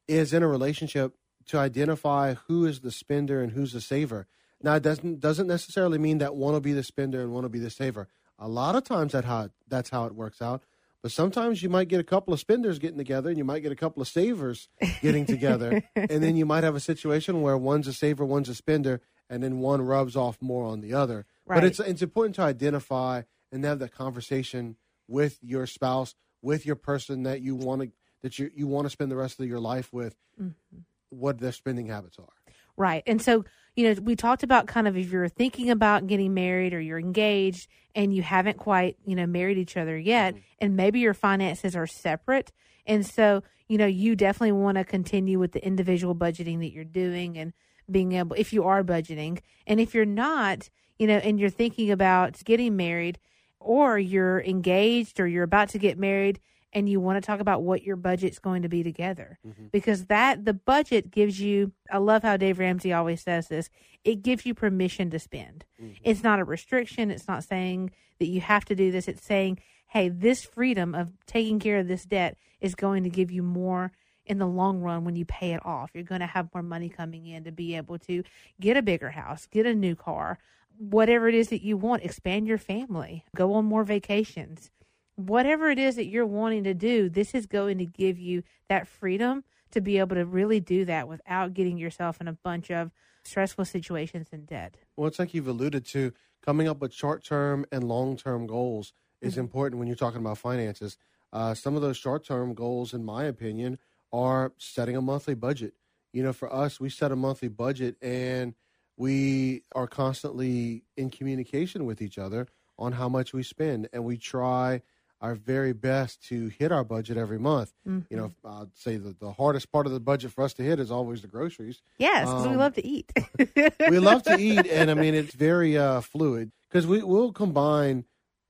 is 0.08 0.34
in 0.34 0.44
a 0.44 0.48
relationship 0.48 1.14
to 1.48 1.58
identify 1.58 2.36
who 2.48 2.66
is 2.66 2.82
the 2.82 2.92
spender 2.92 3.42
and 3.42 3.54
who's 3.54 3.74
the 3.74 3.82
saver. 3.82 4.28
Now, 4.62 4.76
it 4.76 4.84
doesn't 4.84 5.20
doesn't 5.20 5.48
necessarily 5.48 5.98
mean 5.98 6.18
that 6.20 6.36
one 6.36 6.54
will 6.54 6.60
be 6.60 6.74
the 6.74 6.84
spender 6.84 7.22
and 7.22 7.32
one 7.32 7.44
will 7.44 7.50
be 7.50 7.60
the 7.60 7.70
saver. 7.70 8.08
A 8.40 8.48
lot 8.48 8.76
of 8.76 8.84
times 8.84 9.14
that 9.14 9.26
how 9.26 9.50
that's 9.68 9.90
how 9.90 10.06
it 10.06 10.14
works 10.14 10.42
out. 10.42 10.64
But 11.04 11.12
sometimes 11.12 11.62
you 11.62 11.70
might 11.70 11.90
get 11.90 12.00
a 12.00 12.04
couple 12.04 12.34
of 12.34 12.40
spenders 12.40 12.80
getting 12.80 12.98
together, 12.98 13.30
and 13.30 13.38
you 13.38 13.46
might 13.46 13.62
get 13.62 13.72
a 13.72 13.76
couple 13.76 14.02
of 14.02 14.08
savers 14.08 14.68
getting 15.02 15.26
together, 15.28 15.84
and 15.96 16.24
then 16.24 16.36
you 16.36 16.46
might 16.46 16.64
have 16.64 16.76
a 16.76 16.80
situation 16.80 17.42
where 17.42 17.56
one's 17.56 17.88
a 17.88 17.94
saver, 17.94 18.26
one's 18.26 18.50
a 18.50 18.56
spender, 18.56 19.00
and 19.30 19.44
then 19.44 19.60
one 19.60 19.82
rubs 19.82 20.16
off 20.16 20.42
more 20.42 20.66
on 20.66 20.82
the 20.82 20.94
other. 20.94 21.26
Right. 21.46 21.58
But 21.58 21.64
it's 21.66 21.80
it's 21.80 22.02
important 22.02 22.36
to 22.36 22.42
identify 22.42 23.24
and 23.52 23.64
have 23.64 23.80
that 23.80 23.94
conversation 23.94 24.76
with 25.08 25.38
your 25.42 25.68
spouse, 25.68 26.16
with 26.42 26.66
your 26.66 26.76
person 26.76 27.24
that 27.24 27.42
you 27.42 27.56
want 27.56 27.84
to 27.84 27.92
that 28.24 28.40
you 28.40 28.50
you 28.54 28.68
want 28.68 28.86
to 28.86 28.90
spend 28.90 29.12
the 29.12 29.16
rest 29.16 29.40
of 29.40 29.48
your 29.48 29.60
life 29.60 29.94
with, 29.94 30.16
mm-hmm. 30.42 30.80
what 31.10 31.40
their 31.40 31.52
spending 31.52 31.88
habits 31.88 32.18
are. 32.20 32.37
Right. 32.78 33.04
And 33.08 33.22
so, 33.22 33.44
you 33.76 33.88
know, 33.94 34.02
we 34.02 34.16
talked 34.16 34.44
about 34.44 34.68
kind 34.68 34.88
of 34.88 34.96
if 34.96 35.12
you're 35.12 35.28
thinking 35.28 35.70
about 35.70 36.08
getting 36.08 36.34
married 36.34 36.74
or 36.74 36.80
you're 36.80 37.00
engaged 37.00 37.68
and 37.96 38.14
you 38.14 38.22
haven't 38.22 38.58
quite, 38.58 38.98
you 39.04 39.16
know, 39.16 39.26
married 39.26 39.58
each 39.58 39.76
other 39.76 39.98
yet, 39.98 40.36
mm-hmm. 40.36 40.44
and 40.62 40.76
maybe 40.76 41.00
your 41.00 41.16
finances 41.16 41.76
are 41.76 41.88
separate. 41.88 42.52
And 42.86 43.06
so, 43.06 43.44
you 43.68 43.78
know, 43.78 43.88
you 43.88 44.16
definitely 44.16 44.54
want 44.54 44.78
to 44.78 44.84
continue 44.84 45.40
with 45.40 45.52
the 45.52 45.66
individual 45.66 46.16
budgeting 46.16 46.60
that 46.60 46.72
you're 46.72 46.84
doing 46.84 47.38
and 47.38 47.54
being 47.90 48.14
able, 48.14 48.36
if 48.36 48.54
you 48.54 48.64
are 48.64 48.84
budgeting. 48.84 49.40
And 49.66 49.80
if 49.80 49.94
you're 49.94 50.06
not, 50.06 50.70
you 51.00 51.08
know, 51.08 51.18
and 51.18 51.40
you're 51.40 51.50
thinking 51.50 51.92
about 51.92 52.44
getting 52.46 52.76
married 52.76 53.20
or 53.60 53.98
you're 53.98 54.42
engaged 54.42 55.20
or 55.20 55.28
you're 55.28 55.44
about 55.44 55.70
to 55.70 55.80
get 55.80 55.98
married 55.98 56.40
and 56.74 56.90
you 56.90 57.00
want 57.00 57.22
to 57.22 57.26
talk 57.26 57.40
about 57.40 57.64
what 57.64 57.84
your 57.84 57.96
budget's 57.96 58.40
going 58.40 58.62
to 58.62 58.70
be 58.70 58.84
together. 58.84 59.40
Mm-hmm. 59.48 59.68
Because 59.72 60.06
that 60.06 60.46
the 60.46 60.54
budget 60.54 61.12
gives 61.12 61.40
you 61.40 61.72
i 61.92 61.98
love 61.98 62.24
how 62.24 62.38
dave 62.38 62.60
ramsey 62.60 62.94
always 62.94 63.22
says 63.22 63.48
this 63.48 63.70
it 64.04 64.22
gives 64.22 64.46
you 64.46 64.54
permission 64.54 65.10
to 65.10 65.20
spend. 65.20 65.66
Mm-hmm. 65.82 65.96
It's 66.04 66.24
not 66.24 66.40
a 66.40 66.44
restriction. 66.44 67.12
It's 67.12 67.28
not 67.28 67.44
saying 67.44 67.92
that 68.20 68.28
you 68.28 68.42
have 68.42 68.66
to 68.66 68.76
do 68.76 68.92
this. 68.92 69.08
It's 69.08 69.26
saying 69.26 69.60
hey 69.88 70.10
this 70.10 70.44
freedom 70.44 70.94
of 70.94 71.12
taking 71.26 71.60
care 71.60 71.80
of 71.80 71.88
this 71.88 72.06
debt 72.06 72.38
is 72.60 72.76
going 72.76 73.04
to 73.04 73.10
give 73.10 73.32
you 73.32 73.44
more 73.44 73.92
in 74.26 74.40
the 74.40 74.48
long 74.48 74.82
run 74.82 75.06
when 75.06 75.16
you 75.16 75.24
pay 75.24 75.54
it 75.54 75.66
off. 75.66 75.92
You're 75.94 76.04
going 76.04 76.22
to 76.22 76.28
have 76.28 76.54
more 76.54 76.64
money 76.64 76.90
coming 76.90 77.26
in 77.26 77.46
to 77.46 77.52
be 77.52 77.76
able 77.78 77.98
to 78.00 78.24
get 78.60 78.76
a 78.76 78.82
bigger 78.82 79.12
house 79.12 79.46
get 79.46 79.66
a 79.66 79.74
new 79.74 79.96
car 79.96 80.40
whatever 80.80 81.28
it 81.28 81.34
is 81.34 81.48
that 81.48 81.64
you 81.64 81.76
want. 81.76 82.04
Expand 82.04 82.48
your 82.48 82.60
family. 82.60 83.26
Go 83.36 83.54
on 83.54 83.66
more 83.66 83.84
vacations 83.84 84.70
whatever 85.18 85.70
it 85.70 85.80
is 85.80 85.96
that 85.96 86.06
you're 86.06 86.26
wanting 86.26 86.64
to 86.64 86.74
do, 86.74 87.10
this 87.10 87.36
is 87.36 87.46
going 87.46 87.80
to 87.80 87.86
give 87.86 88.18
you 88.18 88.44
that 88.70 88.88
freedom 88.88 89.44
to 89.72 89.82
be 89.82 89.98
able 89.98 90.16
to 90.16 90.26
really 90.26 90.60
do 90.60 90.86
that 90.86 91.08
without 91.08 91.54
getting 91.54 91.78
yourself 91.78 92.22
in 92.22 92.28
a 92.28 92.34
bunch 92.34 92.72
of 92.72 92.92
stressful 93.24 93.66
situations 93.66 94.30
and 94.32 94.48
debt. 94.48 94.78
Well, 94.96 95.08
it's 95.08 95.20
like 95.20 95.34
you've 95.34 95.48
alluded 95.48 95.86
to 95.88 96.14
coming 96.42 96.68
up 96.68 96.80
with 96.80 96.94
short 96.94 97.26
term 97.26 97.66
and 97.72 97.84
long 97.84 98.16
term 98.16 98.48
goals 98.48 98.94
is 99.20 99.38
important 99.38 99.80
when 99.80 99.88
you're 99.88 99.98
talking 99.98 100.22
about 100.22 100.38
finances. 100.38 100.98
Uh, 101.34 101.54
some 101.54 101.76
of 101.76 101.82
those 101.82 101.98
short 101.98 102.24
term 102.24 102.54
goals, 102.54 102.94
in 102.94 103.04
my 103.04 103.26
opinion, 103.26 103.80
are 104.14 104.54
setting 104.58 104.96
a 104.96 105.02
monthly 105.02 105.34
budget. 105.34 105.74
You 106.14 106.24
know, 106.24 106.32
for 106.32 106.54
us, 106.54 106.80
we 106.80 106.90
set 106.90 107.12
a 107.12 107.16
monthly 107.16 107.50
budget 107.50 107.98
and 108.02 108.54
we 108.96 109.64
are 109.76 109.88
constantly 109.88 110.84
in 110.96 111.10
communication 111.10 111.86
with 111.86 112.02
each 112.02 112.18
other 112.18 112.48
on 112.80 112.94
how 112.94 113.10
much 113.10 113.34
we 113.34 113.42
spend, 113.42 113.90
and 113.92 114.04
we 114.04 114.18
try 114.18 114.82
our 115.20 115.34
very 115.36 115.74
best 115.74 116.24
to 116.30 116.48
hit 116.48 116.72
our 116.72 116.84
budget 116.84 117.18
every 117.18 117.40
month. 117.40 117.74
You 117.86 118.04
know, 118.12 118.32
I'd 118.46 118.76
say 118.76 118.98
that 118.98 119.20
the 119.20 119.32
hardest 119.32 119.72
part 119.72 119.86
of 119.88 119.92
the 119.92 120.00
budget 120.00 120.32
for 120.32 120.44
us 120.44 120.54
to 120.56 120.64
hit 120.64 120.80
is 120.80 120.92
always 120.92 121.22
the 121.22 121.28
groceries. 121.28 121.82
Yes, 121.98 122.28
because 122.28 122.44
we 122.46 122.52
Um, 122.54 122.58
love 122.58 122.74
to 122.76 122.86
eat. 122.86 123.12
we 123.90 124.00
love 124.00 124.24
to 124.24 124.38
eat, 124.38 124.68
and 124.68 124.92
I 124.92 124.94
mean 124.94 125.14
it's 125.22 125.34
very 125.34 125.78
uh, 125.78 126.02
fluid 126.02 126.52
because 126.70 126.86
we 126.86 127.02
will 127.02 127.32
combine 127.32 128.06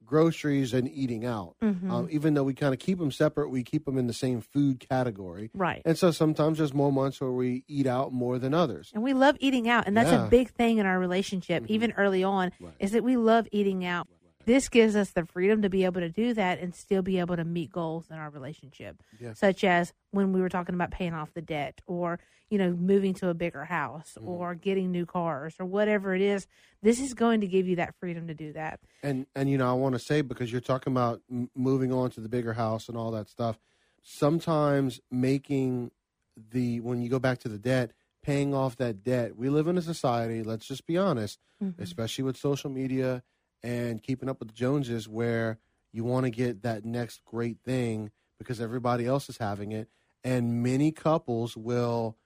groceries 0.06 0.74
and 0.74 0.90
eating 0.90 1.26
out. 1.26 1.56
Mm-hmm. 1.62 1.92
Um, 1.92 2.08
even 2.10 2.34
though 2.34 2.44
we 2.44 2.54
kind 2.54 2.74
of 2.74 2.80
keep 2.80 2.98
them 2.98 3.12
separate, 3.12 3.50
we 3.50 3.62
keep 3.64 3.84
them 3.86 3.98
in 3.98 4.08
the 4.08 4.14
same 4.14 4.40
food 4.40 4.80
category. 4.80 5.52
right. 5.54 5.82
And 5.84 5.98
so 5.98 6.12
sometimes 6.12 6.60
there's 6.60 6.74
more 6.74 6.94
months 6.94 7.20
where 7.20 7.32
we 7.32 7.66
eat 7.68 7.88
out 7.88 8.14
more 8.14 8.40
than 8.40 8.54
others. 8.54 8.90
And 8.94 9.04
we 9.04 9.14
love 9.14 9.36
eating 9.42 9.68
out. 9.68 9.86
And 9.86 9.98
that's 9.98 10.10
Yeah. 10.12 10.26
a 10.26 10.30
big 10.30 10.50
thing 10.52 10.78
in 10.78 10.86
our 10.86 10.98
relationship, 10.98 11.64
Mhm. 11.64 11.70
even 11.70 11.92
early 11.98 12.24
on, 12.24 12.52
Right. 12.62 12.74
is 12.80 12.92
that 12.92 13.04
we 13.04 13.18
love 13.18 13.50
eating 13.52 13.84
out. 13.84 14.08
This 14.48 14.70
gives 14.70 14.96
us 14.96 15.12
the 15.12 15.25
freedom 15.25 15.62
to 15.62 15.70
be 15.70 15.84
able 15.84 16.00
to 16.00 16.08
do 16.10 16.34
that 16.34 16.60
and 16.60 16.74
still 16.74 17.01
be 17.01 17.20
able 17.20 17.36
to 17.36 17.44
meet 17.44 17.70
goals 17.70 18.06
in 18.10 18.16
our 18.16 18.30
relationship, 18.30 19.04
Yes. 19.20 19.38
such 19.39 19.66
as 19.66 19.92
when 20.12 20.32
we 20.32 20.39
were 20.39 20.48
talking 20.48 20.74
about 20.74 20.89
paying 20.89 21.13
off 21.13 21.34
the 21.34 21.42
debt 21.42 21.82
or, 21.86 22.18
you 22.50 22.58
know, 22.58 22.72
moving 22.72 23.13
to 23.16 23.27
a 23.27 23.34
bigger 23.34 23.66
house 23.66 24.18
Mhm. 24.18 24.25
or 24.25 24.56
getting 24.56 24.89
new 24.89 25.06
cars 25.06 25.56
or 25.60 25.66
whatever 25.66 26.16
it 26.16 26.22
is. 26.22 26.48
This 26.82 27.01
is 27.01 27.13
going 27.13 27.42
to 27.42 27.48
give 27.48 27.68
you 27.68 27.75
that 27.75 27.94
freedom 28.00 28.25
to 28.27 28.34
do 28.34 28.54
that. 28.54 28.80
And 29.04 29.27
and 29.36 29.50
you 29.50 29.58
know 29.58 29.70
I 29.70 29.74
want 29.74 29.94
to 29.96 30.00
say 30.00 30.22
because 30.22 30.50
you're 30.50 30.62
talking 30.62 30.94
about 30.94 31.22
m- 31.30 31.51
moving 31.54 31.92
on 31.92 32.10
to 32.12 32.22
the 32.22 32.30
bigger 32.30 32.54
house 32.54 32.88
and 32.88 32.98
all 32.98 33.12
that 33.12 33.27
stuff. 33.27 33.60
Sometimes 34.01 35.01
making 35.12 35.92
the 36.38 36.80
when 36.80 37.01
you 37.01 37.10
go 37.10 37.20
back 37.20 37.39
to 37.39 37.50
the 37.50 37.60
debt, 37.60 37.92
paying 38.24 38.54
off 38.54 38.77
that 38.77 39.04
debt. 39.04 39.36
We 39.36 39.50
live 39.50 39.68
in 39.68 39.77
a 39.77 39.82
society. 39.82 40.42
Let's 40.42 40.66
just 40.66 40.86
be 40.88 40.98
honest, 40.98 41.38
Mhm. 41.62 41.77
especially 41.80 42.24
with 42.24 42.38
social 42.38 42.70
media 42.70 43.24
and 43.64 44.02
keeping 44.02 44.30
up 44.30 44.40
with 44.40 44.50
the 44.50 44.54
Joneses, 44.54 45.08
where 45.08 45.58
you 45.92 46.04
want 46.04 46.26
to 46.26 46.30
get 46.30 46.62
that 46.64 46.86
next 46.86 47.24
great 47.26 47.58
thing 47.64 48.12
because 48.38 48.62
everybody 48.62 49.06
else 49.06 49.30
is 49.30 49.38
having 49.38 49.72
it, 49.72 49.90
and 50.24 50.62
many 50.62 50.92
couples 50.92 51.58
will 51.58 52.18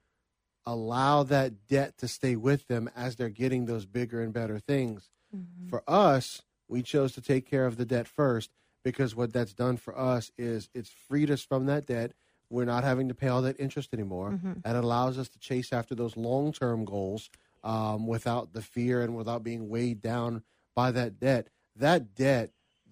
allow 0.66 1.24
that 1.24 1.68
debt 1.68 1.98
to 1.98 2.08
stay 2.08 2.36
with 2.36 2.68
them 2.68 2.90
as 2.96 3.16
they're 3.16 3.30
getting 3.30 3.66
those 3.66 3.86
bigger 3.86 4.22
and 4.22 4.34
better 4.34 4.60
things. 4.60 5.10
Mhm. 5.36 5.70
For 5.70 5.84
us, 5.88 6.42
we 6.68 6.84
chose 6.84 7.14
to 7.14 7.22
take 7.22 7.46
care 7.46 7.66
of 7.66 7.78
the 7.78 7.86
debt 7.86 8.08
first 8.08 8.52
because 8.84 9.16
what 9.16 9.34
that's 9.34 9.54
done 9.54 9.78
for 9.78 9.98
us 9.98 10.32
is 10.38 10.70
it's 10.74 10.90
freed 10.90 11.32
us 11.32 11.42
from 11.42 11.66
that 11.66 11.86
debt. 11.86 12.14
We're 12.50 12.66
not 12.66 12.84
having 12.84 13.08
to 13.08 13.16
pay 13.16 13.28
all 13.30 13.42
that 13.44 13.60
interest 13.60 13.94
anymore. 13.94 14.32
Mhm. 14.32 14.62
And 14.64 14.78
it 14.78 14.84
allows 14.84 15.18
us 15.18 15.30
to 15.30 15.40
chase 15.40 15.72
after 15.74 15.96
those 15.96 16.18
long 16.18 16.52
term 16.52 16.86
goals 16.86 17.30
um, 17.64 18.08
without 18.08 18.54
the 18.54 18.62
fear 18.62 19.02
and 19.04 19.16
without 19.16 19.44
being 19.44 19.70
weighed 19.70 20.02
down 20.02 20.44
by 20.76 20.92
that 20.92 21.20
debt. 21.20 21.50
That 21.76 22.16
debt 22.16 22.52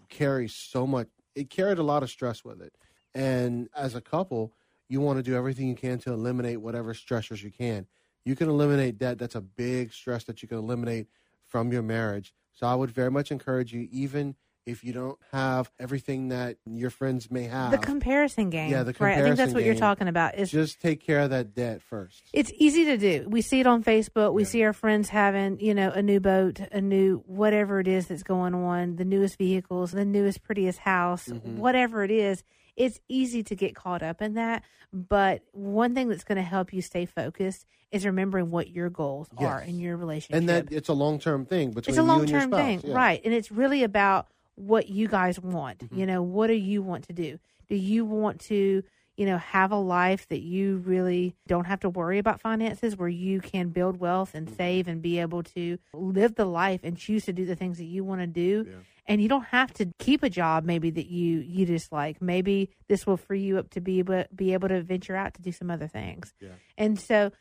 carries 0.09 0.55
so 0.55 0.88
much, 0.88 1.07
it 1.36 1.50
carried 1.50 1.77
a 1.77 1.83
lot 1.83 2.03
of 2.03 2.09
stress 2.09 2.43
with 2.43 2.62
it. 2.62 2.74
And 3.13 3.69
as 3.75 3.95
a 3.95 4.01
couple, 4.01 4.53
you 4.88 5.01
want 5.01 5.17
to 5.17 5.24
do 5.24 5.36
everything 5.36 5.67
you 5.67 5.75
can 5.75 6.00
to 6.00 6.13
eliminate 6.13 6.62
whatever 6.62 6.93
stressors 6.93 7.43
you 7.43 7.51
can. 7.51 7.86
You 8.25 8.36
can 8.36 8.50
eliminate 8.50 8.98
debt. 8.98 9.17
That's 9.17 9.36
a 9.36 9.41
big 9.41 9.93
stress 9.93 10.24
that 10.25 10.41
you 10.41 10.48
can 10.48 10.57
eliminate 10.57 11.07
from 11.48 11.71
your 11.71 11.81
marriage. 11.81 12.33
So 12.53 12.67
I 12.67 12.75
would 12.75 12.91
very 12.91 13.12
much 13.12 13.31
encourage 13.31 13.74
you, 13.74 13.88
even 13.91 14.36
if 14.66 14.84
you 14.84 14.94
don't 14.94 15.18
have 15.32 15.72
everything 15.80 16.30
that 16.30 16.58
your 16.66 16.89
friends 16.89 17.32
may 17.32 17.44
have, 17.46 17.72
The 17.72 17.78
comparison 17.78 18.50
game. 18.50 18.70
Yeah, 18.72 18.84
the 18.84 18.94
comparison 18.94 19.06
Right. 19.24 19.25
I 19.25 19.28
think 19.28 19.38
that's 19.38 19.54
what 19.54 19.63
you're 19.63 19.74
game. 19.74 19.80
talking 19.82 20.08
about. 20.08 20.36
Is 20.38 20.51
just 20.51 20.80
take 20.82 21.00
care 21.01 21.20
of 21.22 21.30
that 21.32 21.56
debt 21.56 21.82
first. 21.82 22.24
It's 22.34 22.51
easy 22.58 22.86
to 22.86 22.98
do. 22.98 23.25
We 23.30 23.42
see 23.42 23.60
it 23.60 23.68
on 23.68 23.84
Facebook. 23.84 24.34
We 24.34 24.44
see 24.44 24.63
our 24.63 24.74
friends 24.74 25.10
having, 25.10 25.60
you 25.60 25.74
know, 25.74 25.89
a 25.92 26.01
new 26.01 26.20
boat, 26.20 26.60
a 26.72 26.82
new 26.82 27.24
whatever 27.25 27.80
it 27.80 27.88
is 27.88 28.08
that's 28.08 28.24
going 28.24 28.54
on, 28.54 28.98
the 28.98 29.06
newest 29.06 29.38
vehicles, 29.38 29.92
the 29.92 30.06
newest, 30.06 30.44
prettiest 30.44 30.80
house, 30.80 31.28
Mhm. 31.28 31.56
whatever 31.56 32.04
it 32.04 32.12
is. 32.12 32.44
It's 32.75 33.00
easy 33.10 33.44
to 33.44 33.56
get 33.56 33.75
caught 33.75 34.01
up 34.04 34.22
in 34.22 34.36
that. 34.36 34.63
But 34.94 35.42
one 35.51 35.94
thing 35.96 36.08
that's 36.10 36.24
going 36.24 36.38
to 36.38 36.42
help 36.42 36.72
you 36.74 36.82
stay 36.82 37.06
focused 37.06 37.66
is 37.92 38.06
remembering 38.06 38.51
what 38.51 38.70
your 38.70 38.89
goals 38.89 39.28
are 39.38 39.62
in 39.62 39.80
your 39.80 39.98
relationship. 39.98 40.36
And 40.38 40.48
that 40.50 40.72
it's 40.72 40.89
a 40.89 40.94
long 40.94 41.20
term 41.20 41.46
thing 41.46 41.72
between 41.72 41.89
it's 41.92 41.98
a 41.98 42.01
you 42.01 42.08
long 42.08 42.22
and 42.22 42.30
your 42.30 42.39
term 42.42 42.50
spouse. 42.51 42.62
thing, 42.62 42.82
Yeah. 42.86 42.96
right? 42.96 43.22
And 43.25 43.34
it's 43.34 43.51
really 43.51 43.84
about 43.84 44.28
what 44.60 44.89
you 44.89 45.08
guys 45.08 45.39
want. 45.39 45.80
Mhm. 45.89 45.98
You 45.98 46.06
know, 46.06 46.22
what 46.22 46.48
do 46.48 46.54
you 46.54 46.82
want 46.82 47.08
to 47.08 47.13
do? 47.13 47.39
Do 47.68 47.75
you 47.75 48.04
want 48.04 48.42
to, 48.42 48.84
you 49.16 49.25
know, 49.25 49.38
have 49.38 49.72
a 49.72 49.78
life 49.78 50.28
that 50.28 50.42
you 50.42 50.78
really 50.78 51.36
don't 51.48 51.66
have 51.66 51.80
to 51.82 51.89
worry 51.89 52.18
about 52.20 52.42
finances, 52.42 52.98
where 52.98 53.10
you 53.10 53.42
can 53.42 53.70
build 53.70 54.00
wealth 54.00 54.34
and 54.36 54.48
Mhm. 54.48 54.56
save 54.58 54.88
and 54.88 55.01
be 55.01 55.20
able 55.20 55.44
to 55.44 55.78
live 55.94 56.36
the 56.36 56.46
life 56.46 56.82
and 56.84 56.98
choose 56.98 57.25
to 57.25 57.34
do 57.34 57.46
the 57.46 57.56
things 57.56 57.78
that 57.78 57.86
you 57.86 58.04
want 58.04 58.22
to 58.22 58.28
do? 58.28 58.66
Yeah. 58.68 58.75
And 59.08 59.22
you 59.22 59.28
don't 59.30 59.46
have 59.46 59.74
to 59.74 59.88
keep 59.98 60.22
a 60.24 60.30
job 60.30 60.66
maybe 60.66 60.89
that 60.92 61.08
you 61.08 61.39
you 61.39 61.66
dislike. 61.66 62.22
Maybe 62.22 62.70
this 62.88 63.08
will 63.08 63.18
free 63.18 63.42
you 63.42 63.58
up 63.58 63.70
to 63.72 63.82
be 63.82 64.00
able 64.00 64.25
be 64.36 64.54
able 64.54 64.68
to 64.70 64.82
venture 64.84 65.16
out 65.16 65.34
to 65.36 65.42
do 65.42 65.51
some 65.51 65.72
other 65.72 65.88
things. 65.88 66.34
Yeah. 66.39 66.50
And 66.78 67.00
so 67.00 67.32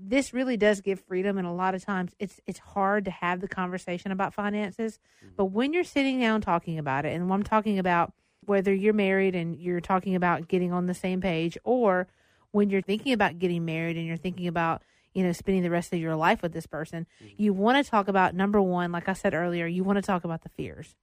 this 0.00 0.32
really 0.32 0.56
does 0.56 0.80
give 0.80 1.00
freedom 1.00 1.36
and 1.38 1.46
a 1.46 1.52
lot 1.52 1.74
of 1.74 1.84
times 1.84 2.12
it's 2.18 2.40
it's 2.46 2.58
hard 2.58 3.04
to 3.04 3.10
have 3.10 3.40
the 3.40 3.48
conversation 3.48 4.12
about 4.12 4.32
finances. 4.34 4.98
But 5.36 5.46
when 5.46 5.72
you're 5.72 5.84
sitting 5.84 6.20
down 6.20 6.40
talking 6.40 6.78
about 6.78 7.04
it 7.04 7.14
and 7.14 7.30
i'm 7.32 7.42
talking 7.42 7.78
about 7.78 8.12
whether 8.46 8.72
you're 8.74 8.94
married 8.94 9.34
and 9.34 9.56
you're 9.56 9.80
talking 9.80 10.14
about 10.14 10.48
getting 10.48 10.72
on 10.72 10.86
the 10.86 10.94
same 10.94 11.20
page 11.20 11.56
or 11.64 12.06
when 12.50 12.70
you're 12.70 12.82
thinking 12.82 13.12
about 13.12 13.38
getting 13.38 13.64
married 13.64 13.96
and 13.96 14.06
you're 14.06 14.16
thinking 14.16 14.46
about 14.46 14.82
you 15.12 15.22
know 15.22 15.32
spending 15.32 15.62
the 15.62 15.70
rest 15.70 15.92
of 15.92 15.98
your 15.98 16.16
life 16.16 16.42
with 16.42 16.52
this 16.52 16.66
person 16.66 17.06
you 17.36 17.52
want 17.52 17.82
to 17.82 17.90
talk 17.90 18.08
about 18.08 18.34
number 18.34 18.60
one 18.60 18.92
like 18.92 19.08
i 19.08 19.12
said 19.12 19.32
earlier 19.34 19.66
you 19.66 19.82
want 19.84 19.96
to 19.96 20.02
talk 20.02 20.24
about 20.24 20.42
the 20.42 20.48
fears. 20.50 20.94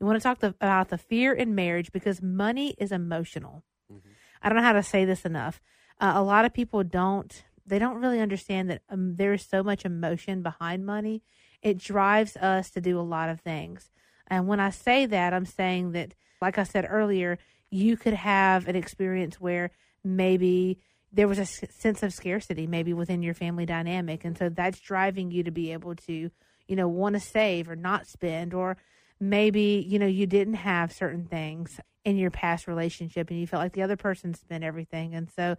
You 0.00 0.06
want 0.06 0.20
to 0.20 0.22
talk 0.22 0.38
the, 0.38 0.48
about 0.60 0.90
the 0.90 0.98
fear 0.98 1.32
in 1.32 1.56
marriage 1.56 1.90
because 1.90 2.22
money 2.22 2.74
is 2.78 2.92
emotional. 2.92 3.64
Mhm. 3.92 4.00
i 4.42 4.48
don't 4.48 4.56
know 4.58 4.62
how 4.64 4.72
to 4.74 4.82
say 4.82 5.04
this 5.04 5.24
enough. 5.24 5.60
Uh, 6.00 6.12
a 6.14 6.22
lot 6.22 6.44
of 6.44 6.52
people 6.52 6.84
don't 6.84 7.44
they 7.68 7.78
don't 7.78 8.00
really 8.00 8.20
understand 8.20 8.70
that 8.70 8.82
um, 8.88 9.16
there 9.16 9.32
is 9.32 9.42
so 9.42 9.62
much 9.62 9.84
emotion 9.84 10.42
behind 10.42 10.86
money. 10.86 11.22
It 11.62 11.78
drives 11.78 12.36
us 12.36 12.70
to 12.70 12.80
do 12.80 12.98
a 12.98 13.02
lot 13.02 13.28
of 13.28 13.40
things. 13.40 13.90
And 14.26 14.46
when 14.46 14.60
I 14.60 14.70
say 14.70 15.06
that, 15.06 15.32
I'm 15.32 15.46
saying 15.46 15.92
that, 15.92 16.14
like 16.40 16.58
I 16.58 16.64
said 16.64 16.86
earlier, 16.88 17.38
you 17.70 17.96
could 17.96 18.14
have 18.14 18.68
an 18.68 18.76
experience 18.76 19.40
where 19.40 19.70
maybe 20.04 20.78
there 21.12 21.28
was 21.28 21.38
a 21.38 21.46
sense 21.46 22.02
of 22.02 22.12
scarcity, 22.12 22.66
maybe 22.66 22.92
within 22.92 23.22
your 23.22 23.34
family 23.34 23.66
dynamic. 23.66 24.24
And 24.24 24.36
so 24.36 24.48
that's 24.48 24.78
driving 24.78 25.30
you 25.30 25.42
to 25.44 25.50
be 25.50 25.72
able 25.72 25.94
to, 25.94 26.30
you 26.66 26.76
know, 26.76 26.88
want 26.88 27.14
to 27.14 27.20
save 27.20 27.68
or 27.68 27.76
not 27.76 28.06
spend, 28.06 28.52
or 28.52 28.76
maybe, 29.18 29.84
you 29.88 29.98
know, 29.98 30.06
you 30.06 30.26
didn't 30.26 30.54
have 30.54 30.92
certain 30.92 31.24
things 31.24 31.80
in 32.04 32.16
your 32.16 32.30
past 32.30 32.66
relationship 32.66 33.30
and 33.30 33.40
you 33.40 33.46
felt 33.46 33.62
like 33.62 33.72
the 33.72 33.82
other 33.82 33.96
person 33.96 34.34
spent 34.34 34.64
everything. 34.64 35.14
And 35.14 35.30
so 35.30 35.56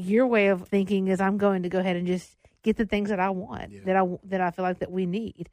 your 0.00 0.26
way 0.26 0.48
of 0.48 0.68
thinking 0.68 1.08
is 1.08 1.20
I'm 1.20 1.38
going 1.38 1.62
to 1.62 1.68
go 1.68 1.78
ahead 1.78 1.96
and 1.96 2.06
just 2.06 2.36
get 2.62 2.76
the 2.76 2.86
things 2.86 3.10
that 3.10 3.20
I 3.20 3.30
want, 3.30 3.70
Yeah. 3.70 3.80
that 3.86 3.96
I 3.96 4.06
that 4.24 4.40
I 4.40 4.50
feel 4.50 4.64
like 4.64 4.80
that 4.80 4.90
we 4.90 5.06
need. 5.06 5.48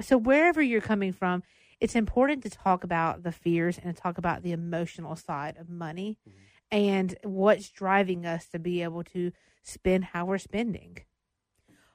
So 0.00 0.16
wherever 0.16 0.60
you're 0.60 0.80
coming 0.80 1.12
from, 1.12 1.42
it's 1.80 1.94
important 1.94 2.42
to 2.42 2.50
talk 2.50 2.84
about 2.84 3.22
the 3.22 3.32
fears 3.32 3.78
and 3.82 3.94
to 3.94 4.00
talk 4.00 4.18
about 4.18 4.42
the 4.42 4.52
emotional 4.52 5.16
side 5.16 5.56
of 5.58 5.68
money 5.68 6.18
mm-hmm. 6.28 6.38
and 6.70 7.16
what's 7.22 7.68
driving 7.70 8.26
us 8.26 8.46
to 8.48 8.58
be 8.58 8.82
able 8.82 9.04
to 9.04 9.32
spend 9.62 10.04
how 10.04 10.24
we're 10.26 10.38
spending. 10.38 10.98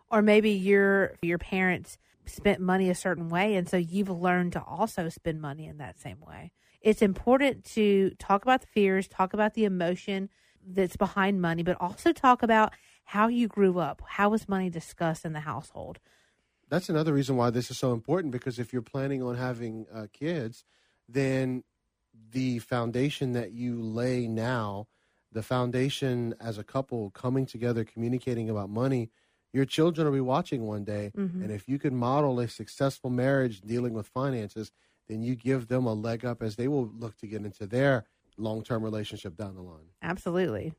Or 0.09 0.21
maybe 0.21 0.51
your 0.51 1.15
your 1.21 1.37
parents 1.37 1.97
spent 2.25 2.59
money 2.59 2.89
a 2.89 2.95
certain 2.95 3.29
way 3.29 3.55
and 3.55 3.67
so 3.67 3.77
you've 3.77 4.09
learned 4.09 4.53
to 4.53 4.61
also 4.61 5.09
spend 5.09 5.41
money 5.41 5.65
in 5.65 5.77
that 5.77 5.99
same 5.99 6.19
way. 6.19 6.51
It's 6.81 7.01
important 7.01 7.63
to 7.75 8.11
talk 8.19 8.43
about 8.43 8.61
the 8.61 8.67
fears, 8.67 9.07
talk 9.07 9.33
about 9.33 9.53
the 9.53 9.65
emotion 9.65 10.29
that's 10.65 10.95
behind 10.95 11.41
money, 11.41 11.63
but 11.63 11.77
also 11.79 12.11
talk 12.11 12.43
about 12.43 12.73
how 13.05 13.27
you 13.27 13.47
grew 13.47 13.79
up. 13.79 14.01
How 14.07 14.29
was 14.29 14.47
money 14.47 14.69
discussed 14.69 15.25
in 15.25 15.33
the 15.33 15.41
household? 15.41 15.99
That's 16.69 16.89
another 16.89 17.13
reason 17.13 17.35
why 17.35 17.49
this 17.49 17.69
is 17.69 17.77
so 17.77 17.91
important 17.91 18.31
because 18.31 18.57
if 18.57 18.71
you're 18.71 18.81
planning 18.81 19.21
on 19.21 19.35
having 19.35 19.85
uh, 19.93 20.07
kids, 20.13 20.63
then 21.07 21.63
the 22.31 22.59
foundation 22.59 23.33
that 23.33 23.51
you 23.51 23.81
lay 23.81 24.27
now, 24.27 24.87
the 25.31 25.43
foundation 25.43 26.33
as 26.39 26.57
a 26.57 26.63
couple 26.63 27.09
coming 27.11 27.45
together, 27.45 27.83
communicating 27.83 28.49
about 28.49 28.69
money, 28.69 29.09
your 29.53 29.65
children 29.65 30.05
will 30.05 30.13
be 30.13 30.21
watching 30.21 30.65
one 30.65 30.85
day. 30.85 31.11
Mhm. 31.17 31.43
And 31.43 31.51
if 31.51 31.67
you 31.67 31.77
can 31.77 31.95
model 31.95 32.39
a 32.39 32.47
successful 32.47 33.09
marriage 33.09 33.61
dealing 33.61 33.93
with 33.93 34.07
finances, 34.07 34.71
then 35.07 35.21
you 35.21 35.35
give 35.35 35.67
them 35.67 35.85
a 35.85 35.93
leg 35.93 36.23
up 36.23 36.41
as 36.41 36.55
they 36.55 36.69
will 36.69 36.85
look 36.85 37.17
to 37.17 37.27
get 37.27 37.43
into 37.43 37.67
their 37.67 38.05
long 38.37 38.63
term 38.63 38.83
relationship 38.83 39.35
down 39.35 39.55
the 39.55 39.61
line. 39.61 39.85
Absolutely. 40.01 40.73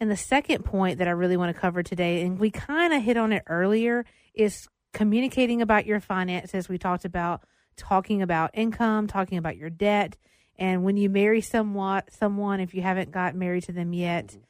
And 0.00 0.10
the 0.10 0.16
second 0.16 0.64
point 0.64 0.98
that 0.98 1.06
I 1.06 1.12
really 1.12 1.36
want 1.36 1.54
to 1.54 1.60
cover 1.60 1.82
today, 1.82 2.22
and 2.22 2.38
we 2.38 2.50
kind 2.50 2.92
of 2.92 3.02
hit 3.02 3.16
on 3.16 3.32
it 3.32 3.44
earlier, 3.46 4.04
is 4.34 4.66
communicating 4.92 5.62
about 5.62 5.86
your 5.86 6.00
finances. 6.00 6.68
We 6.68 6.78
talked 6.78 7.04
about 7.04 7.42
talking 7.76 8.22
about 8.22 8.50
income, 8.54 9.06
talking 9.06 9.38
about 9.38 9.56
your 9.56 9.70
debt. 9.70 10.16
And 10.58 10.84
when 10.84 10.96
you 10.96 11.08
marry 11.08 11.40
somewhat 11.40 12.12
someone, 12.12 12.60
if 12.60 12.74
you 12.74 12.82
haven't 12.82 13.10
got 13.10 13.34
married 13.34 13.64
to 13.64 13.72
them 13.72 13.92
yet, 13.92 14.26
mm-hmm. 14.26 14.40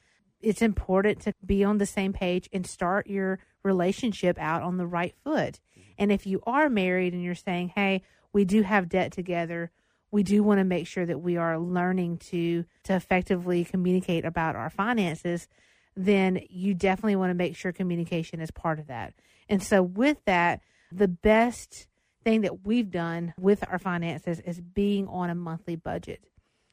it's 0.41 0.63
important 0.63 1.21
to 1.23 1.35
be 1.45 1.65
on 1.65 1.79
the 1.79 1.87
same 1.87 2.13
page 2.13 2.49
and 2.53 2.67
start 2.67 3.07
your 3.07 3.39
relationship 3.63 4.39
out 4.39 4.63
on 4.63 4.77
the 4.77 4.87
right 4.87 5.15
foot. 5.23 5.61
Mm-hmm. 5.79 5.91
And 5.99 6.13
if 6.13 6.27
you 6.27 6.41
are 6.47 6.69
married 6.69 7.13
and 7.13 7.23
you're 7.23 7.35
saying, 7.35 7.73
"Hey, 7.75 8.03
we 8.33 8.45
do 8.45 8.63
have 8.63 8.89
debt 8.89 9.13
together," 9.13 9.71
we 10.13 10.23
do 10.23 10.45
want 10.45 10.59
to 10.59 10.65
make 10.65 10.87
sure 10.87 11.05
that 11.05 11.21
we 11.21 11.37
are 11.37 11.59
learning 11.59 12.19
to 12.19 12.65
to 12.85 12.95
effectively 12.95 13.65
communicate 13.65 14.25
about 14.25 14.55
our 14.55 14.71
finances, 14.71 15.49
then 15.97 16.41
you 16.49 16.75
definitely 16.75 17.17
want 17.17 17.31
to 17.31 17.35
make 17.35 17.57
sure 17.57 17.73
communication 17.73 18.41
is 18.41 18.51
part 18.51 18.79
of 18.79 18.87
that. 18.87 19.15
And 19.49 19.63
so 19.63 19.83
with 19.83 20.19
that, 20.27 20.61
the 20.93 21.09
best 21.09 21.89
thing 22.23 22.43
that 22.43 22.65
we've 22.65 22.91
done 22.91 23.35
with 23.39 23.65
our 23.69 23.79
finances 23.79 24.39
is 24.41 24.61
being 24.61 25.09
on 25.09 25.31
a 25.31 25.35
monthly 25.35 25.77
budget. 25.77 26.23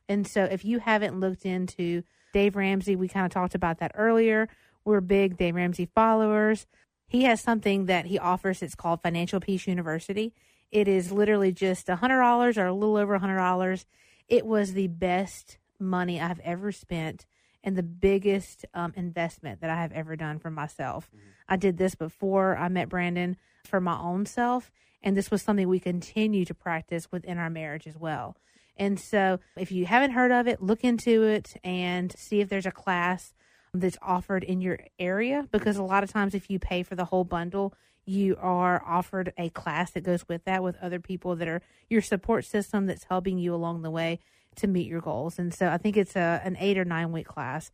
And 0.08 0.28
so 0.28 0.44
if 0.44 0.64
you 0.66 0.80
haven't 0.80 1.20
looked 1.20 1.46
into 1.46 2.04
Dave 2.34 2.56
Ramsey, 2.56 2.96
we 2.96 3.08
kind 3.08 3.26
of 3.26 3.32
talked 3.32 3.56
about 3.56 3.80
that 3.80 3.92
earlier. 3.96 4.50
We're 4.84 5.02
big 5.02 5.38
Dave 5.38 5.56
Ramsey 5.56 5.90
followers. 5.96 6.68
He 7.08 7.24
has 7.24 7.42
something 7.42 7.86
that 7.86 8.06
he 8.06 8.20
offers. 8.20 8.62
It's 8.62 8.76
called 8.76 9.02
Financial 9.02 9.40
Peace 9.40 9.66
University. 9.68 10.34
It 10.72 10.88
is 10.88 11.12
literally 11.12 11.52
just 11.52 11.90
a 11.90 11.98
hundred 11.98 12.22
dollars 12.22 12.58
or 12.58 12.68
a 12.68 12.74
little 12.74 12.98
over 12.98 13.16
a 13.16 13.20
hundred 13.20 13.38
dollars. 13.38 13.86
It 14.28 14.46
was 14.46 14.74
the 14.74 14.88
best 14.88 15.58
money 15.80 16.20
I've 16.20 16.40
ever 16.42 16.72
spent 16.72 17.26
and 17.64 17.76
the 17.76 17.84
biggest 17.84 18.66
um, 18.74 18.94
investment 18.96 19.62
that 19.62 19.70
I 19.70 19.82
have 19.82 19.92
ever 19.92 20.16
done 20.16 20.40
for 20.40 20.50
myself. 20.50 21.10
I 21.48 21.56
did 21.58 21.78
this 21.78 21.96
before 21.96 22.56
I 22.58 22.70
met 22.70 22.90
Brandon 22.90 23.36
for 23.66 23.82
my 23.82 24.00
own 24.00 24.26
self, 24.26 24.72
and 25.04 25.18
this 25.18 25.30
was 25.30 25.42
something 25.42 25.68
we 25.68 25.80
continue 25.80 26.46
to 26.46 26.54
practice 26.54 27.12
within 27.12 27.38
our 27.38 27.50
marriage 27.50 27.88
as 27.88 27.98
well. 27.98 28.38
And 28.78 28.98
so, 28.98 29.40
if 29.58 29.74
you 29.74 29.86
haven't 29.86 30.12
heard 30.12 30.32
of 30.32 30.48
it, 30.48 30.62
look 30.62 30.86
into 30.86 31.24
it 31.24 31.56
and 31.66 32.18
see 32.18 32.40
if 32.40 32.48
there's 32.48 32.66
a 32.66 32.72
class 32.72 33.34
that's 33.74 33.98
offered 34.02 34.44
in 34.44 34.62
your 34.62 34.80
area 34.98 35.48
because 35.52 35.78
a 35.78 35.84
lot 35.84 36.04
of 36.04 36.12
times 36.12 36.34
if 36.34 36.50
you 36.50 36.60
pay 36.60 36.82
for 36.82 36.96
the 36.96 37.06
whole 37.06 37.24
bundle 37.24 37.74
you 38.10 38.36
are 38.40 38.82
offered 38.86 39.32
a 39.38 39.50
class 39.50 39.92
that 39.92 40.02
goes 40.04 40.28
with 40.28 40.44
that 40.46 40.64
with 40.64 40.76
other 40.82 41.00
people 41.00 41.36
that 41.36 41.48
are 41.48 41.62
your 41.90 42.02
support 42.02 42.44
system 42.46 42.86
that's 42.88 43.04
helping 43.06 43.38
you 43.38 43.54
along 43.54 43.82
the 43.84 43.92
way 43.92 44.20
to 44.56 44.68
meet 44.68 44.88
your 44.88 45.02
goals 45.02 45.38
and 45.38 45.54
so 45.54 45.70
i 45.70 45.78
think 45.78 45.96
it's 45.96 46.16
a 46.16 46.42
an 46.44 46.58
eight 46.60 46.78
or 46.78 46.86
nine 46.86 47.12
week 47.12 47.28
class 47.28 47.72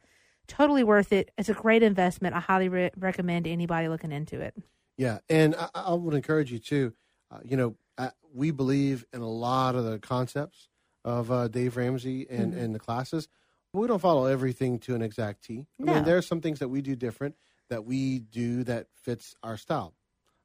totally 0.47 0.83
worth 0.83 1.11
it 1.13 1.31
it's 1.37 1.49
a 1.49 1.53
great 1.53 1.81
investment 1.81 2.35
i 2.35 2.39
highly 2.39 2.67
re- 2.69 2.91
recommend 2.97 3.47
anybody 3.47 3.87
looking 3.87 4.11
into 4.11 4.39
it 4.41 4.53
Yeah, 4.97 5.19
and 5.29 5.55
I, 5.55 5.69
I 5.73 5.93
would 5.93 6.13
encourage 6.13 6.51
you 6.51 6.59
too. 6.59 6.93
Uh, 7.31 7.39
you 7.43 7.57
know, 7.57 7.75
uh, 7.97 8.11
we 8.33 8.51
believe 8.51 9.05
in 9.13 9.19
a 9.21 9.27
lot 9.29 9.75
of 9.75 9.83
the 9.83 9.99
concepts 9.99 10.69
of 11.03 11.29
uh, 11.31 11.47
Dave 11.49 11.75
Ramsey 11.75 12.25
and, 12.29 12.53
Mhm. 12.53 12.61
and 12.61 12.75
the 12.75 12.79
classes. 12.79 13.27
But 13.73 13.79
we 13.81 13.87
don't 13.87 13.99
follow 13.99 14.25
everything 14.25 14.79
to 14.85 14.95
an 14.95 15.01
exact 15.01 15.43
T. 15.43 15.65
I 15.81 15.83
No. 15.83 15.93
mean, 15.95 16.03
there 16.05 16.15
are 16.17 16.21
some 16.21 16.39
things 16.39 16.59
that 16.59 16.69
we 16.69 16.81
do 16.81 16.95
different 16.95 17.35
that 17.69 17.83
we 17.83 18.19
do 18.19 18.63
that 18.63 18.87
fits 18.93 19.35
our 19.43 19.57
style. 19.57 19.93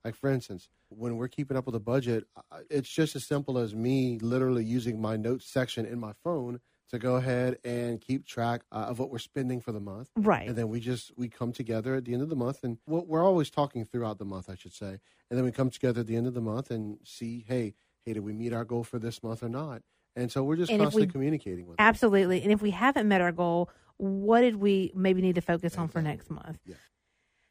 Like 0.05 0.15
for 0.15 0.31
instance, 0.31 0.69
when 0.89 1.17
we're 1.17 1.29
keeping 1.29 1.57
up 1.57 1.67
with 1.67 1.75
a 1.75 1.81
budget, 1.81 2.25
it's 2.71 2.89
just 2.89 3.15
as 3.17 3.27
simple 3.27 3.59
as 3.59 3.75
me 3.75 4.19
literally 4.21 4.65
using 4.65 5.01
my 5.01 5.17
notes 5.17 5.47
section 5.47 5.85
in 5.85 5.99
my 6.01 6.13
phone 6.25 6.61
to 6.91 6.99
go 6.99 7.17
ahead 7.17 7.59
and 7.65 8.01
keep 8.01 8.27
track 8.27 8.63
uh, 8.73 8.87
of 8.89 8.99
what 8.99 9.11
we're 9.11 9.19
spending 9.19 9.61
for 9.61 9.71
the 9.71 9.79
month 9.79 10.11
right 10.17 10.49
and 10.49 10.57
then 10.59 10.69
we 10.69 10.81
just 10.81 11.13
we 11.17 11.29
come 11.29 11.53
together 11.53 11.95
at 11.95 12.05
the 12.05 12.13
end 12.13 12.21
of 12.21 12.29
the 12.29 12.35
month 12.35 12.65
and 12.65 12.79
we're 12.85 12.99
we're 13.03 13.25
always 13.25 13.49
talking 13.49 13.85
throughout 13.85 14.19
the 14.19 14.25
month 14.25 14.51
i 14.51 14.57
should 14.57 14.73
say 14.73 14.99
and 15.31 15.39
then 15.39 15.45
we 15.45 15.53
come 15.53 15.71
together 15.71 16.01
at 16.01 16.09
the 16.09 16.17
end 16.17 16.27
of 16.27 16.35
the 16.35 16.41
month 16.41 16.69
and 16.69 16.99
see 17.05 17.45
hey 17.47 17.75
hey 18.05 18.13
did 18.15 18.25
we 18.25 18.33
meet 18.33 18.53
our 18.53 18.65
goal 18.65 18.83
for 18.83 18.99
this 18.99 19.23
month 19.23 19.41
or 19.41 19.49
not 19.49 19.83
and 20.17 20.33
so 20.33 20.43
we're 20.43 20.57
just 20.57 20.73
And 20.73 20.81
constantly 20.81 21.07
we- 21.07 21.13
communicating 21.13 21.67
with 21.69 21.77
them. 21.77 21.87
Absolutely. 21.87 22.43
And 22.43 22.51
if 22.51 22.61
we 22.61 22.71
haven't 22.71 23.07
met 23.07 23.21
our 23.21 23.31
goal, 23.31 23.71
what 23.97 24.41
did 24.41 24.57
we 24.57 24.91
maybe 24.93 25.23
need 25.23 25.37
to 25.37 25.41
focus 25.41 25.79
on 25.79 25.87
for 25.87 26.03
next 26.03 26.29
month? 26.29 26.59
Yeah. 26.67 26.75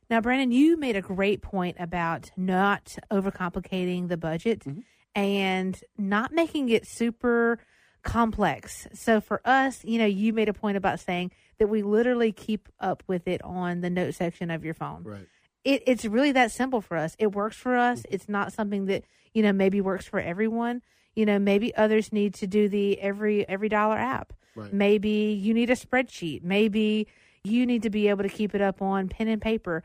Now, 0.09 0.21
Brandon, 0.21 0.51
you 0.51 0.75
made 0.77 0.95
a 0.95 1.01
great 1.01 1.41
point 1.41 1.77
about 1.79 2.31
not 2.35 2.97
overcomplicating 3.11 4.07
the 4.07 4.17
budget 4.17 4.61
Mhm. 4.61 4.83
and 5.15 5.79
not 5.97 6.33
making 6.33 6.69
it 6.69 6.87
super 6.87 7.59
complex. 8.01 8.87
So 8.93 9.21
for 9.21 9.41
us, 9.45 9.83
you 9.83 9.99
know, 9.99 10.05
you 10.05 10.33
made 10.33 10.49
a 10.49 10.53
point 10.53 10.77
about 10.77 10.99
saying 10.99 11.31
that 11.57 11.67
we 11.67 11.83
literally 11.83 12.31
keep 12.31 12.69
up 12.79 13.03
with 13.07 13.27
it 13.27 13.41
on 13.43 13.81
the 13.81 13.89
note 13.89 14.15
section 14.15 14.49
of 14.49 14.63
your 14.63 14.73
phone 14.73 15.03
right 15.03 15.27
it, 15.65 15.83
it's 15.85 16.05
really 16.05 16.31
that 16.31 16.51
simple 16.51 16.79
for 16.81 16.95
us. 16.95 17.15
It 17.19 17.33
works 17.35 17.57
for 17.57 17.75
us. 17.75 18.03
It's 18.09 18.29
not 18.29 18.53
something 18.53 18.85
that 18.85 19.03
you 19.33 19.43
know 19.43 19.51
maybe 19.51 19.81
works 19.81 20.05
for 20.05 20.19
everyone. 20.19 20.81
You 21.15 21.25
know, 21.25 21.37
maybe 21.37 21.75
others 21.75 22.13
need 22.13 22.33
to 22.35 22.47
do 22.47 22.69
the 22.69 22.99
every 23.01 23.45
EveryDollar 23.49 23.97
app. 23.97 24.33
right 24.55 24.73
Maybe 24.73 25.37
you 25.37 25.53
need 25.53 25.69
a 25.69 25.75
spreadsheet. 25.75 26.43
Maybe 26.43 27.07
you 27.43 27.65
need 27.65 27.83
to 27.83 27.89
be 27.89 28.07
able 28.07 28.23
to 28.23 28.29
keep 28.29 28.55
it 28.55 28.61
up 28.61 28.81
on 28.81 29.09
pen 29.09 29.27
and 29.27 29.41
paper. 29.41 29.83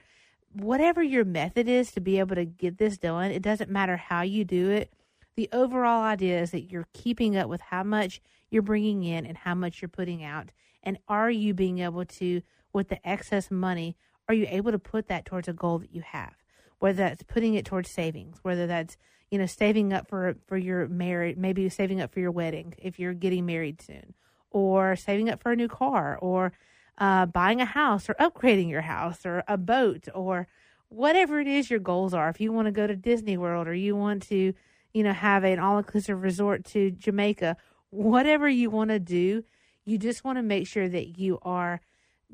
Whatever 0.54 1.02
your 1.02 1.24
method 1.24 1.68
is 1.68 1.90
to 1.92 2.00
be 2.00 2.18
able 2.20 2.36
to 2.36 2.44
get 2.44 2.78
this 2.78 2.96
done, 2.96 3.30
it 3.30 3.42
doesn't 3.42 3.70
matter 3.70 3.96
how 3.96 4.22
you 4.22 4.44
do 4.44 4.70
it. 4.70 4.92
The 5.36 5.48
overall 5.52 6.02
idea 6.02 6.40
is 6.40 6.52
that 6.52 6.70
you're 6.70 6.86
keeping 6.92 7.36
up 7.36 7.48
with 7.48 7.60
how 7.60 7.82
much 7.82 8.20
you're 8.50 8.62
bringing 8.62 9.02
in 9.02 9.26
and 9.26 9.36
how 9.36 9.56
much 9.56 9.82
you're 9.82 9.88
putting 9.88 10.22
out. 10.22 10.50
And 10.84 10.98
are 11.08 11.30
you 11.30 11.54
being 11.54 11.80
able 11.80 12.04
to, 12.04 12.40
with 12.72 12.88
the 12.88 13.06
excess 13.06 13.50
money, 13.50 13.96
are 14.28 14.34
you 14.34 14.46
able 14.48 14.70
to 14.70 14.78
put 14.78 15.08
that 15.08 15.24
towards 15.24 15.48
a 15.48 15.52
goal 15.52 15.80
that 15.80 15.92
you 15.92 16.02
have? 16.02 16.34
Whether 16.78 16.98
that's 16.98 17.22
putting 17.24 17.54
it 17.54 17.64
towards 17.64 17.90
savings, 17.90 18.38
whether 18.42 18.66
that's 18.66 18.96
you 19.30 19.38
know 19.38 19.46
saving 19.46 19.92
up 19.92 20.08
for 20.08 20.36
for 20.46 20.56
your 20.56 20.86
marriage, 20.86 21.36
maybe 21.36 21.68
saving 21.68 22.00
up 22.00 22.12
for 22.12 22.20
your 22.20 22.30
wedding 22.30 22.74
if 22.78 22.98
you're 22.98 23.14
getting 23.14 23.46
married 23.46 23.82
soon, 23.82 24.14
or 24.50 24.94
saving 24.94 25.30
up 25.30 25.42
for 25.42 25.52
a 25.52 25.56
new 25.56 25.68
car, 25.68 26.18
or 26.20 26.52
uh, 26.98 27.26
buying 27.26 27.60
a 27.60 27.64
house, 27.64 28.08
or 28.08 28.14
upgrading 28.14 28.70
your 28.70 28.82
house, 28.82 29.26
or 29.26 29.42
a 29.48 29.56
boat, 29.56 30.08
or 30.14 30.46
whatever 30.88 31.40
it 31.40 31.46
is 31.46 31.70
your 31.70 31.80
goals 31.80 32.14
are. 32.14 32.28
If 32.28 32.40
you 32.40 32.52
want 32.52 32.66
to 32.66 32.72
go 32.72 32.86
to 32.86 32.96
Disney 32.96 33.36
World, 33.36 33.66
or 33.66 33.74
you 33.74 33.96
want 33.96 34.22
to, 34.28 34.54
you 34.92 35.02
know, 35.02 35.12
have 35.12 35.44
an 35.44 35.58
all 35.58 35.78
inclusive 35.78 36.22
resort 36.22 36.64
to 36.66 36.90
Jamaica, 36.90 37.56
whatever 37.90 38.48
you 38.48 38.70
want 38.70 38.90
to 38.90 38.98
do, 38.98 39.44
you 39.84 39.98
just 39.98 40.24
want 40.24 40.38
to 40.38 40.42
make 40.42 40.66
sure 40.66 40.88
that 40.88 41.18
you 41.18 41.38
are 41.42 41.80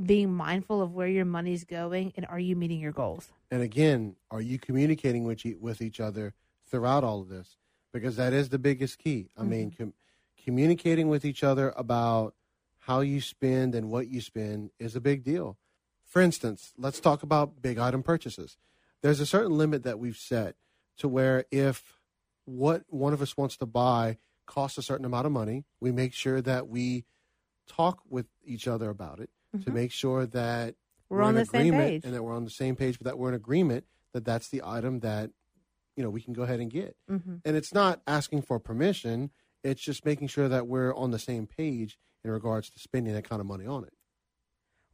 being 0.02 0.32
mindful 0.32 0.80
of 0.80 0.92
where 0.92 1.08
your 1.08 1.24
money's 1.24 1.64
going 1.64 2.12
and 2.16 2.24
are 2.26 2.38
you 2.38 2.56
meeting 2.56 2.80
your 2.80 2.92
goals? 2.92 3.32
And 3.50 3.62
again, 3.62 4.16
are 4.30 4.40
you 4.40 4.58
communicating 4.58 5.24
with 5.24 5.44
e- 5.44 5.56
with 5.60 5.82
each 5.82 6.00
other 6.00 6.34
throughout 6.70 7.04
all 7.04 7.20
of 7.20 7.28
this? 7.28 7.56
Because 7.92 8.16
that 8.16 8.32
is 8.32 8.48
the 8.48 8.58
biggest 8.58 8.98
key. 8.98 9.30
I 9.36 9.42
mean, 9.42 9.72
com- 9.76 9.94
communicating 10.44 11.08
with 11.08 11.24
each 11.24 11.42
other 11.42 11.74
about 11.76 12.34
how 12.90 13.02
you 13.02 13.20
spend 13.20 13.72
and 13.72 13.88
what 13.88 14.08
you 14.08 14.20
spend 14.20 14.68
is 14.80 14.96
a 14.96 15.00
big 15.00 15.22
deal. 15.22 15.56
For 16.04 16.20
instance, 16.20 16.72
let's 16.76 16.98
talk 16.98 17.22
about 17.22 17.62
big 17.62 17.78
item 17.78 18.02
purchases. 18.02 18.56
There's 19.00 19.20
a 19.20 19.26
certain 19.26 19.56
limit 19.56 19.84
that 19.84 20.00
we've 20.00 20.16
set 20.16 20.56
to 20.98 21.06
where 21.06 21.44
if 21.52 22.00
what 22.46 22.82
one 22.88 23.12
of 23.12 23.22
us 23.22 23.36
wants 23.36 23.56
to 23.58 23.66
buy 23.66 24.18
costs 24.44 24.76
a 24.76 24.82
certain 24.82 25.04
amount 25.06 25.26
of 25.26 25.30
money, 25.30 25.66
we 25.78 25.92
make 25.92 26.12
sure 26.12 26.40
that 26.42 26.66
we 26.66 27.04
talk 27.68 28.00
with 28.08 28.26
each 28.44 28.66
other 28.66 28.90
about 28.90 29.20
it 29.20 29.30
to 29.64 29.70
make 29.70 29.92
sure 29.92 30.26
that 30.26 30.74
We're 31.08 31.22
on 31.22 31.30
in 31.30 31.34
the 31.36 31.46
same 31.46 31.60
agreement 31.60 31.88
page. 31.90 32.04
and 32.04 32.12
that 32.12 32.24
we're 32.24 32.34
on 32.34 32.44
the 32.44 32.50
same 32.50 32.74
page, 32.74 32.98
but 32.98 33.04
that 33.04 33.18
we're 33.18 33.28
in 33.28 33.34
agreement 33.36 33.84
that 34.14 34.24
that's 34.24 34.48
the 34.48 34.62
item 34.64 34.98
that 35.00 35.30
you 35.94 36.02
know 36.02 36.10
we 36.10 36.22
can 36.22 36.32
go 36.32 36.42
ahead 36.42 36.58
and 36.58 36.72
get. 36.72 36.96
Mm-hmm. 37.08 37.36
And 37.44 37.56
it's 37.56 37.72
not 37.72 38.00
asking 38.08 38.42
for 38.42 38.58
permission; 38.58 39.30
it's 39.62 39.82
just 39.82 40.04
making 40.04 40.28
sure 40.28 40.48
that 40.48 40.66
we're 40.66 40.94
on 40.94 41.10
the 41.10 41.18
same 41.18 41.46
page 41.46 41.98
in 42.24 42.30
regards 42.30 42.70
to 42.70 42.78
spending 42.78 43.14
that 43.14 43.28
kind 43.28 43.40
of 43.40 43.46
money 43.46 43.66
on 43.66 43.84
it. 43.84 43.92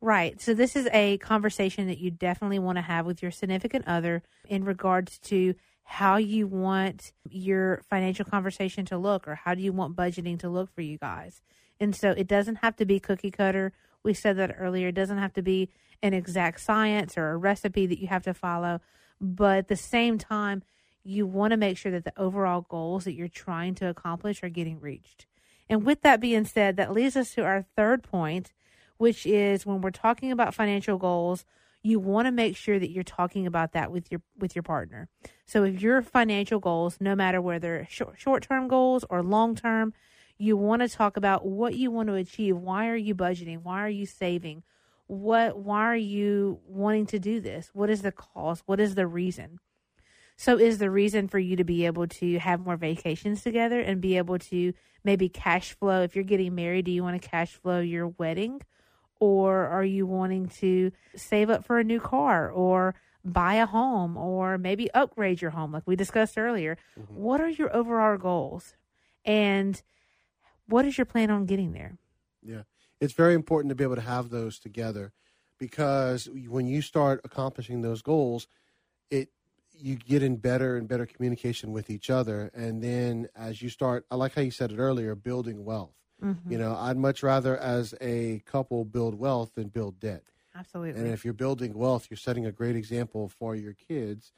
Right. 0.01 0.41
So 0.41 0.55
this 0.55 0.77
is 0.77 0.89
a 0.93 1.19
conversation 1.19 1.87
that 1.89 1.99
you 1.99 2.11
definitely 2.11 2.59
want 2.59 2.77
to 2.77 2.83
have 2.83 3.07
with 3.07 3.23
your 3.23 3.31
significant 3.31 3.89
other 3.89 4.23
in 4.47 4.65
regards 4.65 5.19
to 5.21 5.55
how 5.85 6.17
you 6.17 6.47
want 6.47 7.13
your 7.31 7.81
financial 7.89 8.25
conversation 8.25 8.85
to 8.87 8.99
look 8.99 9.27
or 9.27 9.37
how 9.37 9.55
do 9.55 9.63
you 9.63 9.73
want 9.73 9.97
budgeting 9.97 10.39
to 10.41 10.49
look 10.49 10.73
for 10.75 10.83
you 10.83 10.99
guys. 10.99 11.41
And 11.81 11.95
so 11.95 12.11
it 12.11 12.27
doesn't 12.27 12.57
have 12.57 12.77
to 12.77 12.85
be 12.85 13.01
cookie 13.01 13.31
cutter. 13.31 13.73
We 14.03 14.13
said 14.13 14.37
that 14.37 14.57
earlier. 14.59 14.89
It 14.89 14.95
doesn't 14.95 15.19
have 15.19 15.33
to 15.35 15.43
be 15.43 15.71
an 16.03 16.13
exact 16.13 16.61
science 16.61 17.17
or 17.17 17.31
a 17.31 17.37
recipe 17.37 17.87
that 17.87 18.01
you 18.01 18.09
have 18.09 18.25
to 18.25 18.35
follow. 18.35 18.81
But 19.21 19.59
at 19.59 19.69
the 19.69 19.77
same 19.77 20.19
time, 20.19 20.63
you 21.07 21.27
want 21.27 21.53
to 21.53 21.57
make 21.57 21.79
sure 21.79 21.93
that 21.93 22.05
the 22.05 22.19
overall 22.19 22.67
goals 22.69 23.05
that 23.05 23.15
you're 23.15 23.29
trying 23.29 23.75
to 23.77 23.89
accomplish 23.89 24.43
are 24.43 24.49
getting 24.49 24.81
reached. 24.81 25.27
And 25.69 25.85
with 25.85 26.03
that 26.03 26.21
being 26.21 26.45
said, 26.45 26.77
that 26.77 26.93
leads 26.93 27.17
us 27.17 27.35
to 27.35 27.43
our 27.43 27.65
third 27.77 28.03
point, 28.03 28.53
which 28.99 29.27
is 29.27 29.67
when 29.67 29.81
we're 29.81 29.91
talking 29.91 30.33
about 30.33 30.55
financial 30.55 30.99
goals, 30.99 31.45
you 31.83 32.01
want 32.01 32.27
to 32.27 32.33
make 32.33 32.57
sure 32.57 32.79
that 32.79 32.91
you're 32.91 33.05
talking 33.05 33.47
about 33.47 33.73
that 33.73 33.93
with 33.93 34.11
your 34.11 34.21
with 34.37 34.57
your 34.57 34.65
partner. 34.65 35.09
So 35.47 35.63
if 35.65 35.81
your 35.81 36.03
financial 36.03 36.59
goals, 36.59 36.97
no 37.01 37.15
matter 37.15 37.41
whether 37.41 37.87
short 37.89 38.19
short 38.19 38.43
term 38.43 38.67
goals 38.67 39.05
or 39.09 39.23
long 39.23 39.55
term, 39.55 39.93
you 40.39 40.57
want 40.57 40.83
to 40.83 40.89
talk 40.89 41.17
about 41.17 41.47
what 41.47 41.77
you 41.77 41.91
want 41.91 42.09
to 42.09 42.15
achieve. 42.15 42.57
Why 42.57 42.89
are 42.89 42.97
you 42.97 43.15
budgeting? 43.15 43.63
Why 43.63 43.83
are 43.83 43.89
you 43.89 44.07
saving? 44.07 44.65
What 45.07 45.59
why 45.59 45.83
are 45.83 45.97
you 45.97 46.59
wanting 46.67 47.07
to 47.07 47.21
do 47.21 47.41
this? 47.41 47.71
What 47.73 47.91
is 47.91 48.03
the 48.03 48.13
cause? 48.13 48.63
What 48.67 48.81
is 48.81 48.97
the 48.97 49.07
reason? 49.07 49.61
So 50.37 50.59
is 50.59 50.79
the 50.79 50.91
reason 50.91 51.29
for 51.29 51.39
you 51.39 51.57
to 51.57 51.65
be 51.65 51.87
able 51.87 52.07
to 52.07 52.39
have 52.39 52.61
more 52.61 52.77
vacations 52.77 53.43
together 53.43 53.81
and 53.81 54.01
be 54.01 54.19
able 54.19 54.39
to 54.39 54.75
maybe 55.03 55.29
cash 55.29 55.73
flow 55.73 56.03
if 56.03 56.15
you're 56.15 56.25
getting 56.25 56.55
married, 56.55 56.85
do 56.85 56.91
you 56.91 57.03
want 57.03 57.21
to 57.21 57.29
cash 57.29 57.55
flow 57.55 57.81
your 57.81 58.09
wedding 58.09 58.61
or 59.19 59.67
are 59.67 59.85
you 59.85 60.07
wanting 60.07 60.49
to 60.49 60.93
save 61.15 61.49
up 61.49 61.65
for 61.65 61.79
a 61.79 61.85
new 61.85 62.01
car 62.01 62.51
or 62.51 62.95
buy 63.25 63.55
a 63.55 63.67
home 63.67 64.17
or 64.17 64.59
maybe 64.59 64.91
upgrade 64.93 65.41
your 65.41 65.53
home 65.53 65.73
like 65.73 65.87
we 65.87 65.97
discussed 65.97 66.37
earlier? 66.37 66.77
Mm-hmm. 66.99 67.15
What 67.15 67.41
are 67.41 67.49
your 67.49 67.75
overall 67.75 68.19
goals? 68.19 68.75
And 69.25 69.81
what 70.67 70.85
is 70.85 70.99
your 70.99 71.07
plan 71.07 71.31
on 71.31 71.47
getting 71.47 71.73
there? 71.73 71.97
Yeah, 72.43 72.63
it's 73.01 73.15
very 73.15 73.35
important 73.35 73.71
to 73.71 73.75
be 73.75 73.85
able 73.85 73.97
to 73.97 74.03
have 74.03 74.29
those 74.29 74.59
together 74.59 75.13
because 75.59 76.29
when 76.49 76.67
you 76.67 76.83
start 76.83 77.23
accomplishing 77.25 77.81
those 77.81 78.03
goals, 78.03 78.47
it 79.11 79.31
you 79.79 79.97
get 79.97 80.23
in 80.23 80.37
better 80.37 80.77
and 80.77 80.89
better 80.89 81.07
communication 81.07 81.73
with 81.73 81.91
each 81.91 82.11
other, 82.11 82.51
and 82.55 82.83
then 82.83 83.29
as 83.37 83.61
you 83.63 83.69
start, 83.69 84.07
I 84.11 84.17
like 84.17 84.35
how 84.35 84.43
you 84.43 84.51
said 84.51 84.73
it 84.73 84.79
earlier, 84.79 85.15
building 85.15 85.65
wealth. 85.65 85.95
Mm-hmm. 86.23 86.51
You 86.51 86.59
know, 86.59 86.75
I'd 86.77 86.97
much 86.97 87.23
rather 87.23 87.57
as 87.57 87.95
a 88.01 88.43
couple 88.47 88.85
build 88.85 89.15
wealth 89.19 89.53
than 89.55 89.69
build 89.69 90.01
debt. 90.01 90.23
Absolutely. 90.55 91.01
And 91.01 91.11
if 91.11 91.25
you're 91.25 91.35
building 91.35 91.75
wealth, 91.75 92.07
you're 92.09 92.17
setting 92.17 92.47
a 92.47 92.53
great 92.53 92.77
example 92.77 93.29
for 93.29 93.55
your 93.55 93.75
kids. 93.75 94.33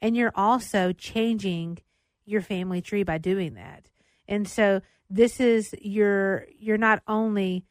and 0.00 0.16
you're 0.16 0.32
also 0.34 0.92
changing 0.92 1.78
your 2.24 2.40
family 2.40 2.80
tree 2.80 3.02
by 3.02 3.18
doing 3.18 3.54
that. 3.54 3.90
And 4.28 4.46
so 4.46 4.80
this 5.10 5.40
is 5.40 5.74
your 5.80 6.46
you're 6.58 6.78
not 6.78 7.02
only 7.08 7.64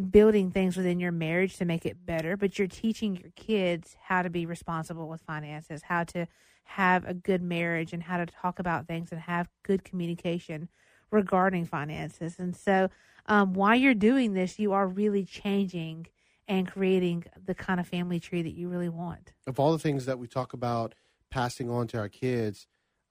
building 0.00 0.50
things 0.50 0.76
within 0.76 1.00
your 1.00 1.12
marriage 1.12 1.56
to 1.56 1.64
make 1.64 1.86
it 1.86 2.04
better, 2.04 2.36
but 2.36 2.58
you're 2.58 2.68
teaching 2.68 3.16
your 3.16 3.30
kids 3.36 3.96
how 4.02 4.22
to 4.22 4.30
be 4.30 4.46
responsible 4.46 5.08
with 5.08 5.22
finances, 5.22 5.82
how 5.82 6.04
to 6.04 6.26
have 6.64 7.04
a 7.06 7.14
good 7.14 7.42
marriage 7.42 7.92
and 7.92 8.02
how 8.02 8.16
to 8.16 8.26
talk 8.26 8.58
about 8.58 8.86
things 8.86 9.12
and 9.12 9.20
have 9.20 9.48
good 9.62 9.84
communication 9.84 10.68
regarding 11.10 11.64
finances. 11.64 12.36
And 12.38 12.56
so 12.56 12.88
um, 13.26 13.54
while 13.54 13.76
you're 13.76 13.94
doing 13.94 14.32
this, 14.34 14.58
you 14.58 14.72
are 14.72 14.86
really 14.86 15.24
changing 15.24 16.08
and 16.48 16.70
creating 16.70 17.24
the 17.44 17.54
kind 17.54 17.80
of 17.80 17.88
family 17.88 18.20
tree 18.20 18.42
that 18.42 18.54
you 18.54 18.68
really 18.68 18.88
want. 18.88 19.32
of 19.46 19.58
all 19.58 19.72
the 19.72 19.78
things 19.78 20.06
that 20.06 20.18
we 20.18 20.26
talk 20.26 20.52
about 20.52 20.94
passing 21.30 21.68
on 21.70 21.86
to 21.88 21.98
our 21.98 22.08
kids, 22.08 22.66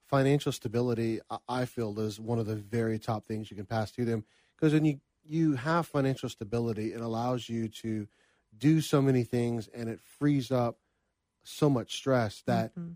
financial 0.06 0.52
stability, 0.52 1.20
I- 1.30 1.38
I 1.48 1.64
feel, 1.64 1.98
is 2.00 2.20
one 2.20 2.38
of 2.38 2.46
the 2.46 2.56
very 2.56 2.98
top 2.98 3.26
things 3.26 3.50
you 3.50 3.56
can 3.56 3.66
pass 3.66 3.90
to 3.92 4.04
them. 4.04 4.24
Because 4.56 4.72
when 4.72 4.84
you, 4.84 5.00
you 5.28 5.54
have 5.54 5.86
financial 5.86 6.28
stability, 6.28 6.92
it 6.92 7.00
allows 7.00 7.48
you 7.48 7.68
to 7.68 8.08
do 8.56 8.80
so 8.80 9.02
many 9.02 9.24
things 9.24 9.68
and 9.74 9.88
it 9.88 10.00
frees 10.00 10.50
up 10.50 10.78
so 11.44 11.70
much 11.70 11.94
stress 11.96 12.42
that 12.46 12.74
mm-hmm. 12.74 12.92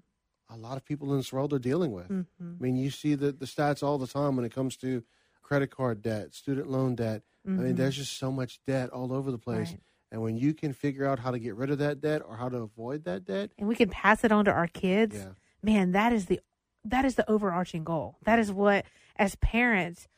a 0.55 0.57
lot 0.57 0.77
of 0.77 0.85
people 0.85 1.11
in 1.13 1.19
this 1.19 1.33
world 1.33 1.53
are 1.53 1.59
dealing 1.59 1.93
with. 1.93 2.09
Mm-hmm. 2.09 2.55
I 2.59 2.63
mean, 2.63 2.77
you 2.77 2.91
see 2.91 3.15
the, 3.15 3.33
the 3.33 3.47
stats 3.47 3.83
all 3.83 3.99
the 3.99 4.07
time 4.07 4.37
when 4.37 4.45
it 4.45 4.55
comes 4.55 4.77
to 4.79 5.03
credit 5.43 5.69
card 5.69 6.03
debt, 6.03 6.35
student 6.35 6.71
loan 6.71 6.95
debt. 6.95 7.23
I 7.47 7.51
mean, 7.51 7.59
mm-hmm. 7.59 7.77
there's 7.77 7.97
just 7.97 8.19
so 8.19 8.31
much 8.31 8.61
debt 8.67 8.91
all 8.91 9.13
over 9.13 9.31
the 9.31 9.39
place. 9.39 9.71
Right. 9.71 9.81
And 10.13 10.23
when 10.23 10.37
you 10.37 10.55
can 10.55 10.73
figure 10.73 11.07
out 11.07 11.19
how 11.19 11.31
to 11.31 11.39
get 11.39 11.55
rid 11.55 11.71
of 11.71 11.79
that 11.79 12.01
debt 12.01 12.23
or 12.27 12.37
how 12.37 12.49
to 12.49 12.59
avoid 12.59 13.05
that 13.05 13.25
debt, 13.25 13.51
and 13.59 13.69
we 13.69 13.77
can 13.77 13.89
pass 13.89 14.25
it 14.25 14.33
on 14.33 14.45
to 14.47 14.53
our 14.53 14.67
kids 14.67 15.17
Yeah. 15.17 15.33
man 15.63 15.93
that 15.93 16.13
is 16.13 16.27
the 16.27 16.41
that 16.85 17.05
is 17.05 17.15
the 17.15 17.29
overarching 17.31 17.85
goal 17.85 18.17
that 18.25 18.39
is 18.39 18.51
what 18.51 18.87
as 19.17 19.37
parents 19.37 20.09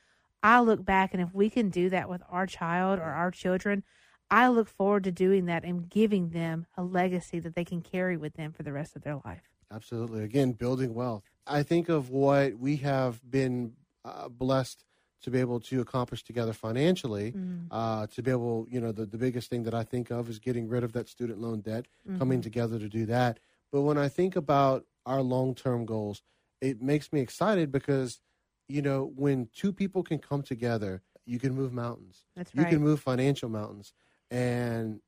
i 0.43 0.61
look 0.61 0.85
back 0.85 1.13
and 1.13 1.23
if 1.23 1.33
we 1.35 1.49
can 1.51 1.71
do 1.71 1.89
that 1.89 2.09
with 2.09 2.23
our 2.29 2.47
child 2.47 2.99
or 2.99 3.05
our 3.05 3.31
children 3.31 3.83
i 4.31 4.49
look 4.49 4.69
forward 4.69 5.05
to 5.05 5.13
doing 5.13 5.47
that 5.47 5.65
and 5.65 5.89
giving 5.89 6.31
them 6.31 6.67
a 6.77 6.83
legacy 6.83 7.39
that 7.39 7.55
they 7.55 7.65
can 7.65 7.81
carry 7.81 8.17
with 8.17 8.35
them 8.35 8.53
for 8.53 8.63
the 8.63 8.73
rest 8.73 8.97
of 8.97 9.03
their 9.03 9.21
life 9.25 9.53
Absolutely. 9.75 10.23
Again, 10.23 10.53
building 10.53 10.95
wealth. 10.95 11.25
I 11.47 11.63
think 11.63 11.89
of 11.89 12.11
what 12.11 12.59
we 12.59 12.77
have 12.77 13.21
been 13.29 13.73
uh, 14.05 14.29
blessed 14.29 14.85
to 15.23 15.31
be 15.31 15.41
able 15.41 15.61
to 15.61 15.81
accomplish 15.81 16.25
together 16.25 16.53
financially. 16.53 17.33
Uh, 17.71 18.07
to 18.09 18.23
be 18.23 18.31
able, 18.31 18.67
you 18.69 18.81
know, 18.81 18.93
the, 18.93 19.07
the 19.07 19.17
biggest 19.17 19.49
thing 19.49 19.63
that 19.63 19.73
I 19.73 19.83
think 19.83 20.11
of 20.11 20.29
is 20.29 20.39
getting 20.39 20.69
rid 20.69 20.85
of 20.85 20.93
that 20.93 21.09
student 21.09 21.41
loan 21.41 21.61
debt, 21.61 21.87
coming 22.19 22.43
together 22.43 22.79
to 22.79 22.89
do 22.89 23.07
that. 23.07 23.39
But 23.71 23.83
when 23.83 23.97
I 23.97 24.09
think 24.09 24.37
about 24.37 24.85
our 25.07 25.23
long 25.23 25.55
term 25.55 25.87
goals, 25.87 26.23
it 26.61 26.83
makes 26.83 27.13
me 27.13 27.21
excited 27.21 27.73
because, 27.73 28.21
you 28.69 28.83
know, 28.83 29.13
when 29.15 29.49
two 29.55 29.73
people 29.73 30.03
can 30.03 30.19
come 30.19 30.43
together, 30.43 31.03
you 31.25 31.39
can 31.39 31.55
move 31.55 31.73
mountains. 31.73 32.25
That's 32.37 32.55
right. 32.55 32.63
you 32.63 32.77
can 32.77 32.85
move 32.85 33.01
financial 33.01 33.49
mountains. 33.49 33.93
And 34.31 35.01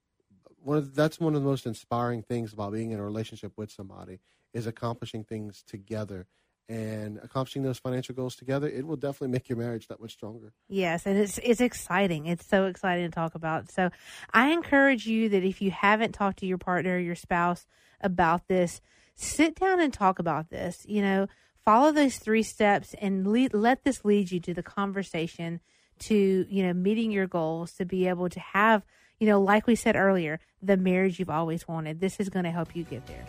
one 0.59 0.79
of 0.79 0.95
that's 0.95 1.21
one 1.21 1.35
of 1.35 1.43
the 1.43 1.49
most 1.49 1.67
inspiring 1.67 2.23
things 2.23 2.53
about 2.53 2.73
being 2.73 2.91
in 2.91 2.99
a 2.99 3.05
relationship 3.05 3.53
with 3.57 3.71
somebody 3.71 4.21
is 4.53 4.67
accomplishing 4.67 5.25
things 5.25 5.63
together 5.67 6.27
and 6.69 7.19
accomplishing 7.23 7.63
those 7.63 7.79
financial 7.79 8.15
goals 8.15 8.37
together 8.37 8.67
it 8.67 8.87
will 8.87 8.97
definitely 8.97 9.29
make 9.29 9.51
your 9.51 9.59
marriage 9.59 9.87
that 9.89 10.01
much 10.01 10.13
stronger 10.13 10.55
Yes, 10.69 11.05
and 11.05 11.19
it's 11.19 11.39
it's 11.39 11.61
exciting. 11.61 12.27
It's 12.27 12.47
so 12.47 12.67
exciting 12.67 13.05
to 13.05 13.11
talk 13.11 13.35
about. 13.35 13.71
So, 13.71 13.91
I 14.33 14.49
encourage 14.51 15.07
you 15.07 15.29
that 15.29 15.45
if 15.45 15.61
you 15.61 15.71
haven't 15.71 16.13
talked 16.13 16.39
to 16.39 16.47
your 16.47 16.59
partner 16.59 16.97
or 16.97 16.99
your 16.99 17.15
spouse 17.15 17.67
about 18.01 18.49
this, 18.49 18.81
sit 19.15 19.55
down 19.55 19.81
and 19.81 19.93
talk 19.93 20.19
about 20.19 20.49
this. 20.49 20.85
You 20.89 21.03
know, 21.03 21.27
follow 21.65 21.93
those 21.93 22.19
three 22.19 22.43
steps 22.43 22.95
and 23.01 23.27
lead, 23.27 23.55
let 23.55 23.85
this 23.85 24.05
lead 24.05 24.31
you 24.31 24.41
to 24.41 24.55
the 24.55 24.63
conversation 24.63 25.61
to 26.01 26.47
you 26.49 26.63
know 26.67 26.73
meeting 26.73 27.11
your 27.11 27.27
goals 27.27 27.73
to 27.73 27.85
be 27.85 28.09
able 28.09 28.29
to 28.29 28.41
have 28.41 28.83
you 29.21 29.29
know 29.29 29.41
like 29.41 29.65
we 29.67 29.77
said 29.77 29.95
earlier 29.95 30.41
the 30.61 30.77
marriage 30.77 31.19
you've 31.19 31.31
always 31.31 31.69
wanted. 31.69 32.01
This 32.01 32.19
is 32.19 32.29
going 32.29 32.45
to 32.45 32.51
help 32.51 32.75
you 32.75 32.85
get 32.85 33.07
there. 33.07 33.25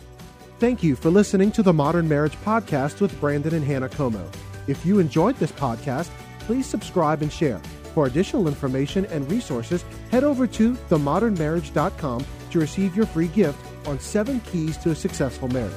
Thank 0.58 0.82
you 0.84 0.96
for 0.96 1.10
listening 1.10 1.52
to 1.52 1.64
the 1.64 1.74
Modern 1.74 2.08
Marriage 2.08 2.36
Podcast 2.46 3.02
with 3.02 3.20
Brandon 3.20 3.54
and 3.54 3.64
Hannah 3.64 3.90
Como. 3.90 4.26
If 4.68 4.86
you 4.86 5.00
enjoyed 5.00 5.36
this 5.36 5.52
podcast, 5.52 6.10
please 6.40 6.66
subscribe 6.66 7.22
and 7.22 7.32
share. 7.32 7.60
For 7.94 8.08
additional 8.08 8.48
information 8.48 9.06
and 9.08 9.30
resources, 9.30 9.84
head 10.12 10.24
over 10.24 10.48
to 10.48 10.74
themodernmarriage.com 10.74 12.26
to 12.52 12.60
receive 12.60 12.96
your 12.96 13.06
free 13.06 13.28
gift 13.28 13.60
on 13.86 14.00
seven 14.00 14.40
keys 14.42 14.78
to 14.78 14.92
a 14.92 14.96
successful 14.96 15.50
marriage. 15.50 15.74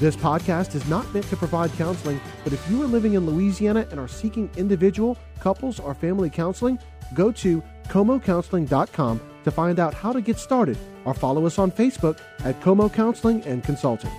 This 0.00 0.16
podcast 0.16 0.74
is 0.74 0.88
not 0.88 1.12
meant 1.12 1.28
to 1.28 1.36
provide 1.36 1.70
counseling, 1.74 2.22
but 2.42 2.54
if 2.54 2.70
you 2.70 2.82
are 2.82 2.86
living 2.86 3.12
in 3.12 3.26
Louisiana 3.26 3.86
and 3.90 4.00
are 4.00 4.08
seeking 4.08 4.48
individual, 4.56 5.18
couples, 5.40 5.78
or 5.78 5.94
family 5.94 6.30
counseling, 6.30 6.78
go 7.12 7.30
to 7.32 7.62
comocounseling.com 7.88 9.20
to 9.44 9.50
find 9.50 9.78
out 9.78 9.92
how 9.92 10.10
to 10.10 10.22
get 10.22 10.38
started 10.38 10.78
or 11.04 11.12
follow 11.12 11.44
us 11.44 11.58
on 11.58 11.70
Facebook 11.70 12.18
at 12.44 12.58
Como 12.62 12.88
Counseling 12.88 13.42
and 13.42 13.62
Consulting. 13.62 14.10